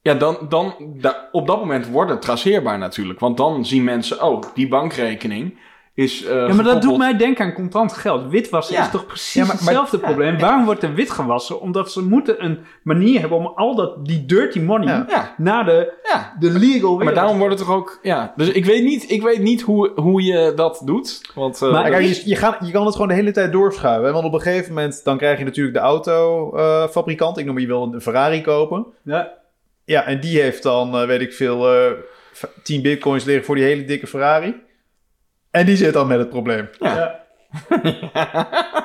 [0.03, 3.19] ja, dan, dan da- op dat moment wordt het traceerbaar natuurlijk.
[3.19, 5.57] Want dan zien mensen, oh, die bankrekening
[6.03, 8.29] is eh Ja, maar dat doet mij denken aan contant geld.
[8.29, 8.81] Witwassen Ja.
[8.81, 10.39] is toch precies Ja, maar- maar- hetzelfde probleem.
[10.39, 11.61] Waarom wordt er wit gewassen?
[11.61, 15.05] Omdat ze moeten een manier hebben om al dat, die dirty money
[15.37, 16.35] naar de, ja.
[16.39, 17.03] de legal wereld.
[17.03, 17.99] Maar daarom wordt het toch ook...
[18.01, 21.21] Ja, dus ik weet niet, ik weet niet hoe, hoe je dat doet.
[21.35, 24.05] Want, eh, Maar- kijk, je, je, gaat, je kan het gewoon de hele tijd doorschuiven.
[24.05, 27.37] hè, Want op een gegeven moment dan krijg je natuurlijk de autofabrikant.
[27.37, 28.85] ik noem maar, je wil een Ferrari kopen.
[29.03, 29.39] Ja,
[29.85, 31.91] Ja, en die heeft dan, eh, weet ik veel, eh
[32.63, 34.55] 10 bitcoins liggen voor die hele dikke Ferrari.
[35.51, 36.69] En die zit dan met het probleem.
[36.79, 37.19] Ja.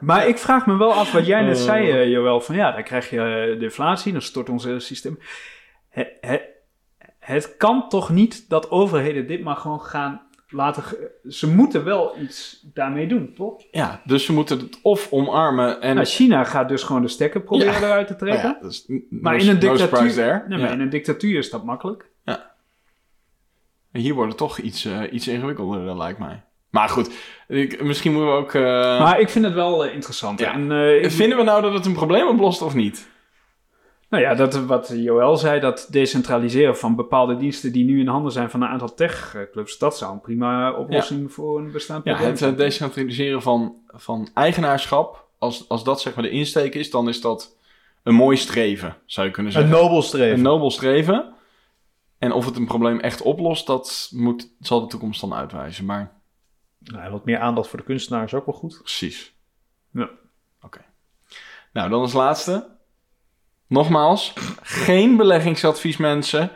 [0.00, 1.62] Maar ik vraag me wel af wat jij net Eh.
[1.62, 2.40] zei, eh, Joël.
[2.40, 5.18] Van ja, dan krijg je eh, de inflatie, dan stort ons hele systeem.
[5.88, 6.42] Het, het,
[7.18, 10.82] het kan toch niet dat overheden dit maar gewoon gaan laten...
[11.28, 13.62] Ze moeten wel iets daarmee doen, toch?
[13.70, 15.94] ja, dus ze moeten het of omarmen en...
[15.94, 17.78] Nou, China gaat dus gewoon de stekker proberen Ja.
[17.80, 18.48] eruit te trekken.
[18.48, 20.68] ja, dus Maar no- in een dictatuur, nee, Ja.
[20.70, 22.10] in een dictatuur is dat makkelijk.
[23.94, 26.42] En Hier wordt het toch iets, eh, iets ingewikkelder, lijkt mij.
[26.70, 27.10] Maar goed,
[27.48, 28.54] ik, misschien moeten we ook...
[28.54, 28.62] eh,
[29.00, 30.38] Maar ik vind het wel eh, interessant.
[30.40, 30.52] Ja.
[30.52, 33.08] En, eh, ik- Vinden we nou dat het een probleem oplost of niet?
[34.08, 38.32] Nou ja, dat, wat Joël zei, dat decentraliseren van bepaalde diensten die nu in handen
[38.32, 42.32] zijn van een aantal techclubs, dat zou een prima oplossing voor een bestaand Ja, probleem
[42.32, 42.58] het eh, zijn.
[42.58, 47.56] decentraliseren van, van eigenaarschap, als, als dat zeg maar de insteek is, dan is dat
[48.02, 49.80] een mooi streven, zou je kunnen Een zeggen.
[49.82, 50.36] nobel streven.
[50.36, 51.33] Een nobel streven.
[52.24, 55.84] En of het een probleem echt oplost, dat moet, zal de toekomst dan uitwijzen.
[55.84, 56.20] Maar
[56.78, 58.78] Nou, wat meer aandacht voor de kunstenaar is ook wel goed.
[58.78, 59.34] precies.
[59.90, 60.10] Ja.
[60.62, 60.84] Oké.
[61.72, 62.76] Nou, dan als laatste.
[63.66, 66.50] Nogmaals, geen beleggingsadvies mensen.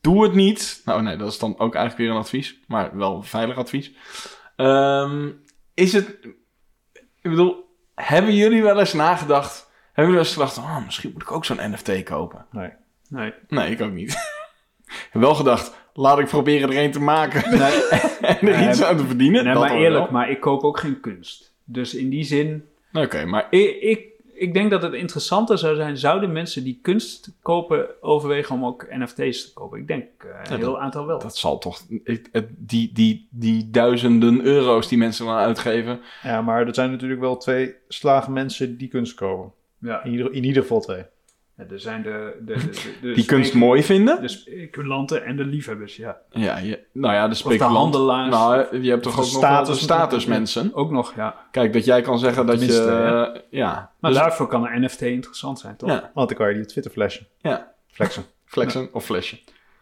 [0.00, 0.82] Doe het niet.
[0.84, 2.60] Nou nee, dat is dan ook eigenlijk weer een advies.
[2.66, 3.92] Maar wel veilig advies.
[4.56, 5.30] Ehm,
[5.74, 6.08] is het...
[6.92, 9.70] Ik bedoel, hebben jullie wel eens nagedacht...
[9.92, 10.58] Hebben jullie wel eens gedacht...
[10.58, 12.46] Oh, misschien moet ik ook zo'n NFT kopen.
[12.50, 12.72] Nee.
[13.08, 13.34] Nee.
[13.48, 14.16] Nee, ik ook niet.
[14.90, 15.78] ik heb wel gedacht...
[15.94, 17.44] Laat ik proberen er een te maken.
[17.50, 17.60] en
[18.20, 19.44] er Nee, iets aan te verdienen.
[19.44, 20.12] Nee, Dat maar eerlijk, wel.
[20.12, 21.52] maar ik koop ook geen kunst.
[21.64, 25.96] Dus in die zin, Oké, maar ik, ik, ik denk dat het interessanter zou zijn,
[25.96, 29.78] zouden mensen die kunst kopen overwegen om ook NFT's te kopen?
[29.78, 31.18] Ik denk eh, een heel aantal wel.
[31.18, 31.80] Dat zal toch...
[32.04, 36.00] ik- het- die, die, die duizenden euro's die mensen dan uitgeven...
[36.22, 39.52] Ja, maar er zijn natuurlijk wel twee slagen mensen die kunst kopen.
[39.78, 40.04] ja.
[40.04, 41.02] In ieder, in ieder geval twee.
[41.68, 44.20] Ja, er zijn de, de, de, de, de die kunst mooi vinden.
[44.22, 46.16] De speculanten en de liefhebbers, ja.
[46.30, 47.76] Ja, je, nou ja, de de speculant.
[47.76, 48.30] handelaars.
[48.30, 50.74] Nou, je hebt toch ook nog status- statusmensen.
[50.74, 51.36] Ook nog, ja.
[51.50, 53.44] Kijk, dat jij kan zeggen dat Tenminste, je...
[53.56, 55.88] ja, Maar dus- daarvoor kan een NFT interessant zijn, toch?
[55.88, 56.10] Ja.
[56.14, 57.26] Want dan kan je die op Twitter flashen.
[57.38, 57.72] Ja.
[57.88, 58.24] Flexen.
[58.54, 59.38] flexen of flesje.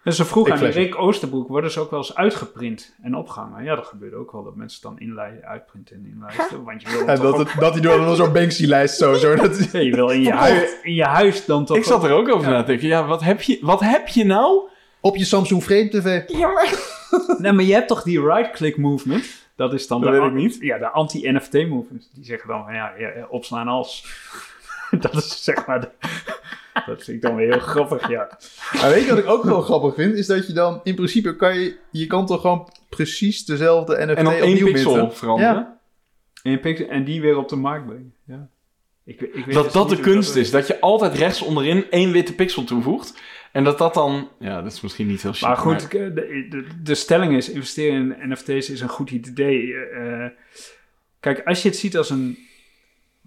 [0.08, 0.68] En ze vroeg Ik aan die.
[0.68, 3.64] Rick Oosterbroek, worden ze ook wel eens uitgeprint en opgehangen?
[3.64, 6.64] Ja, dat gebeurt ook wel, dat mensen dan inlei uitprinten en inlijsten.
[6.64, 9.14] Want je wil toch dat, ook- dat hij door dan zo'n Banksy-lijst zo...
[9.14, 12.04] zo dat, Ja, je wil in je, huis, in je huis dan toch Ik zat
[12.04, 12.88] er ook over na te denken.
[12.88, 14.68] Ja, wat heb je, wat heb je nou?
[15.00, 16.22] op je Samsung Frame TV.
[16.26, 16.74] Ja, maar...
[17.38, 19.46] Nee, maar je hebt toch die right-click movement?
[19.56, 20.56] Dat is dan Dat de, weet ik an- niet.
[20.60, 22.10] Ja, de anti-NFT movement.
[22.14, 24.06] Die zeggen dan ja, ja, ja, opslaan als.
[25.00, 25.88] dat is zeg maar de,
[26.86, 28.38] Dat vind ik dan weer heel grappig, ja.
[28.80, 30.14] Maar weet je wat ik ook wel grappig vind?
[30.14, 31.76] Is dat je dan in principe kan je...
[31.90, 35.16] Je kan toch gewoon precies dezelfde NFT En dan één opnieuw pixel minten?
[35.16, 35.78] veranderen.
[36.42, 36.86] Ja.
[36.88, 38.14] En, die weer op de markt brengen.
[38.24, 38.48] Ja.
[39.04, 40.50] Ik, weet- ik weet Dat dus dat de kunst is.
[40.50, 43.20] Dat je altijd rechts onderin één witte pixel toevoegt.
[43.52, 44.28] En dat dat dan...
[44.38, 45.42] Ja, dat is misschien niet heel chic.
[45.48, 46.12] Maar goed, de,
[46.50, 49.74] de, de stelling is: investeren in NFT's is een goed idee.
[49.74, 50.26] Eh,
[51.20, 52.38] kijk, als je het ziet als een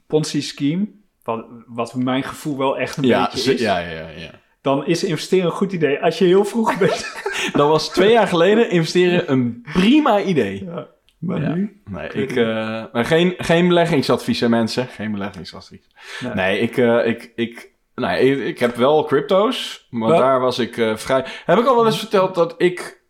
[0.08, 0.88] Ponzi-scheme,
[1.36, 4.32] wat, wat mijn gevoel wel echt een ja, beetje is, ja, ja, ja, ja.
[4.62, 6.04] dan is investeren een goed idee.
[6.04, 7.22] Als je heel vroeg bent.
[7.54, 10.64] Dat was twee jaar geleden investeren een prima idee.
[10.66, 10.88] ja.
[11.22, 11.54] Maar Ja.
[11.54, 11.82] nu?
[11.90, 14.88] Nee, ik, eh, maar geen, geen beleggingsadvies, hè, mensen.
[14.88, 15.88] Geen beleggingsadvies.
[16.20, 16.34] Nee.
[16.34, 20.78] Nee, ik, eh, ik, ik, nee, ik, ik heb wel crypto's, maar daar was ik
[20.78, 21.26] eh, vrij...
[21.46, 23.02] Heb ik al wel eens verteld dat ik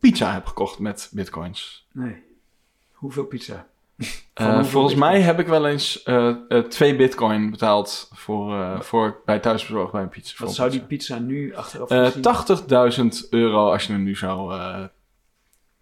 [0.00, 1.86] pizza heb gekocht met bitcoins?
[1.92, 2.22] Nee.
[2.92, 3.66] Hoeveel pizza?
[4.34, 6.34] Eh, volgens mij heb ik wel eens eh,
[6.68, 10.44] twee bitcoin betaald voor, voor bij thuisbezorgd bij een pizza.
[10.44, 11.18] Wat zou die pizza.
[11.18, 14.54] nu achteraf gezien- 80.000 euro als je hem nu zou...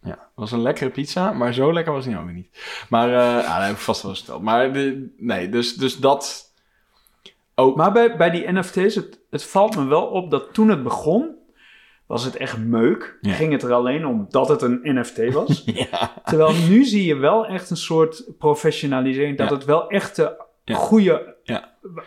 [0.03, 2.59] ja, was een lekkere pizza, maar zo lekker was hij ook weer niet.
[2.89, 4.43] Maar, ja, dat heb ik vast wel eens verteld.
[4.43, 6.53] Maar de, nee, dus, dus dat...
[7.55, 10.83] Ook, Maar bij, bij die NFT's, het, het valt me wel op dat toen het
[10.83, 11.35] begon,
[12.11, 13.19] was het echt meuk.
[13.21, 13.33] Ja.
[13.33, 15.63] Ging het er alleen om dat het een NFT was.
[15.91, 19.39] ja, Terwijl nu zie je wel echt een soort professionalisering.
[19.39, 19.55] Dat Ja.
[19.55, 21.37] het wel echt de goede,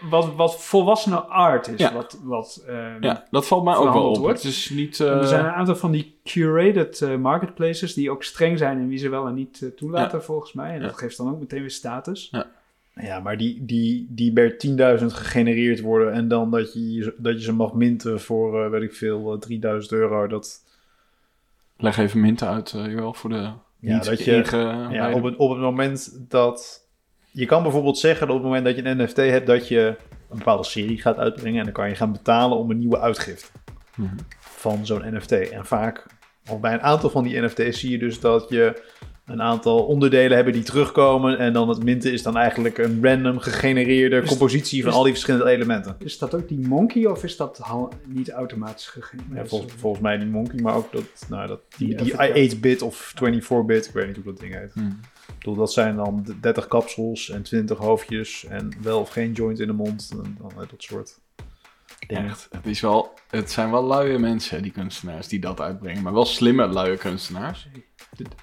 [0.09, 1.79] wat, wat volwassene art is.
[1.79, 1.93] Ja.
[1.93, 4.17] Wat, wat, ehm, ja, dat valt mij ook wel op.
[4.17, 4.43] wordt.
[4.43, 4.99] Het is niet...
[4.99, 8.79] en eh, Er zijn een aantal van die curated eh, marketplaces die ook streng zijn
[8.79, 10.73] in wie ze wel en niet eh, toelaten, volgens mij.
[10.75, 12.27] En dat geeft dan ook meteen weer status.
[12.31, 12.45] Ja,
[13.23, 14.51] maar die, die, die per
[14.99, 18.81] 10.000 gegenereerd worden en dan dat je, dat je ze mag minten voor, eh, weet
[18.81, 20.27] ik veel, eh, 3000 euro.
[20.27, 20.61] Dat,
[21.77, 25.23] Leg even minten uit, eh Joël, voor de Ja, niet dat je- inge- ja, op,
[25.23, 26.81] het, op het moment dat...
[27.31, 29.95] Je kan bijvoorbeeld zeggen dat op het moment dat je een NFT hebt, dat je
[30.29, 33.51] een bepaalde serie gaat uitbrengen en dan kan je gaan betalen om een nieuwe uitgifte
[33.95, 34.15] Mhm.
[34.39, 35.31] van zo'n NFT.
[35.31, 36.05] En vaak,
[36.49, 38.83] of bij een aantal van die NFT's zie je dus dat je
[39.25, 43.39] een aantal onderdelen hebben die terugkomen en dan het minten is dan eigenlijk een random
[43.39, 45.95] gegenereerde Is- compositie van is- al die verschillende elementen.
[45.99, 47.61] Is dat ook die monkey of is dat
[48.05, 49.25] niet automatisch gegeven?
[49.33, 52.55] Ja, vol- volgens mij die Monkey, maar ook dat, nou, dat, die, Die die Afrika.
[52.55, 54.73] 8-bit of 24-bit, ik weet niet hoe dat ding heet.
[55.27, 59.59] Ik bedoel, dat zijn dan 30 kapsels en 20 hoofdjes en wel of geen joint
[59.59, 60.09] in de mond.
[60.11, 61.19] En dan, eh, dat soort.
[62.07, 66.03] Echt, het, is wel, het zijn wel luie mensen, die kunstenaars, die dat uitbrengen.
[66.03, 67.67] Maar wel slimme luie kunstenaars.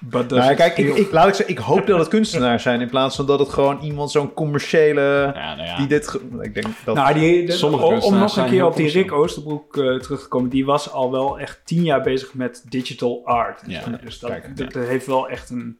[0.09, 3.25] Nou, kijk, ik, laat ik zeggen, ik hoop dat het kunstenaars zijn in plaats van
[3.25, 5.31] dat het gewoon iemand zo'n commerciële...
[5.35, 5.77] Ja, nou ja.
[5.77, 6.19] Die dit...
[6.41, 6.95] Ik denk dat...
[6.95, 9.11] Nou, die, de- Sommige om- nog een keer op die Rick.
[9.11, 13.21] Oosterbroek eh, terug te komen, die was al wel echt tien jaar bezig met digital
[13.25, 13.61] art.
[13.67, 15.79] Ja, dus dat, kijk, dat heeft wel echt een.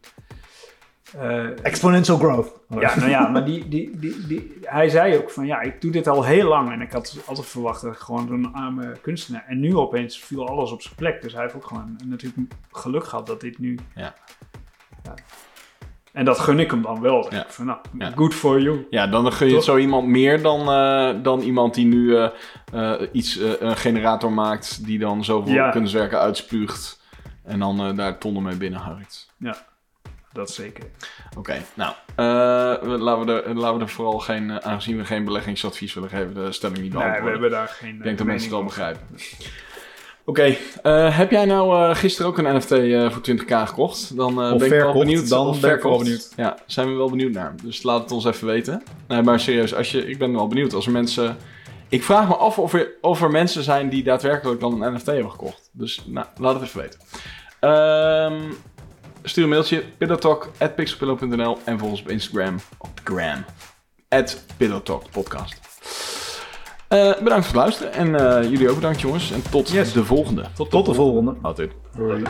[1.19, 2.59] Eh, Exponential growth.
[2.79, 5.91] ja, nou ja, maar die, die, die, die, hij zei ook van ja, ik doe
[5.91, 9.43] dit al heel lang en ik had altijd verwacht dat ik gewoon zo'n arme kunstenaar.
[9.47, 11.21] En nu opeens viel alles op zijn plek.
[11.21, 13.79] Dus hij heeft ook gewoon natuurlijk geluk gehad dat dit nu.
[13.95, 14.13] Ja.
[15.03, 15.13] Ja.
[16.13, 17.27] En dat gun ik hem dan wel.
[17.33, 17.45] Ja.
[17.47, 18.11] Van, nou, Ja.
[18.15, 18.85] good for you.
[18.89, 19.63] Ja, dan gun je Toch?
[19.63, 24.85] zo iemand meer dan, eh, dan iemand die nu eh, iets, eh, een generator maakt
[24.85, 25.69] die dan zoveel Ja.
[25.69, 27.01] kunstwerken uitspuugt
[27.43, 29.29] en dan eh, daar tonnen mee binnenharkt.
[30.33, 30.83] Dat zeker.
[31.37, 32.25] Oké, nou, eh,
[32.99, 36.33] laten, we er, laten we er vooral geen, eh, aangezien we geen beleggingsadvies willen geven,
[36.33, 37.23] de stelling niet Nee, beantwoorden.
[37.25, 37.95] we hebben daar geen.
[37.95, 39.01] Ik denk dat mensen het wel begrijpen.
[40.25, 44.15] Oké, eh, heb jij nou eh, gisteren ook een NFT eh, voor 20k gekocht?
[44.17, 45.29] Dan eh, ben ik wel benieuwd.
[45.29, 46.29] dan of ben ik wel benieuwd.
[46.35, 47.53] Ja, zijn we wel benieuwd naar.
[47.63, 48.83] Dus laat het ons even weten.
[49.07, 50.73] Nee, maar serieus, als je, ik ben wel benieuwd.
[50.73, 51.37] Als er mensen...
[51.89, 55.05] Ik vraag me af of er, of er mensen zijn die daadwerkelijk dan een NFT
[55.05, 55.69] hebben gekocht.
[55.71, 56.99] Dus nou, laat het even weten.
[57.59, 58.41] Ehm,
[59.23, 63.45] stuur een mailtje, pillowtalk.pixelpillow.nl en volg ons op Instagram, op gram,
[64.09, 65.59] at pillowtalkpodcast.
[66.87, 69.31] Eh, bedankt voor het luisteren en eh, jullie ook bedankt jongens.
[69.31, 69.93] En tot Yes.
[69.93, 70.45] de volgende.
[70.69, 71.35] Tot de volgende.
[71.41, 71.71] Altijd.
[71.97, 72.23] Hoi.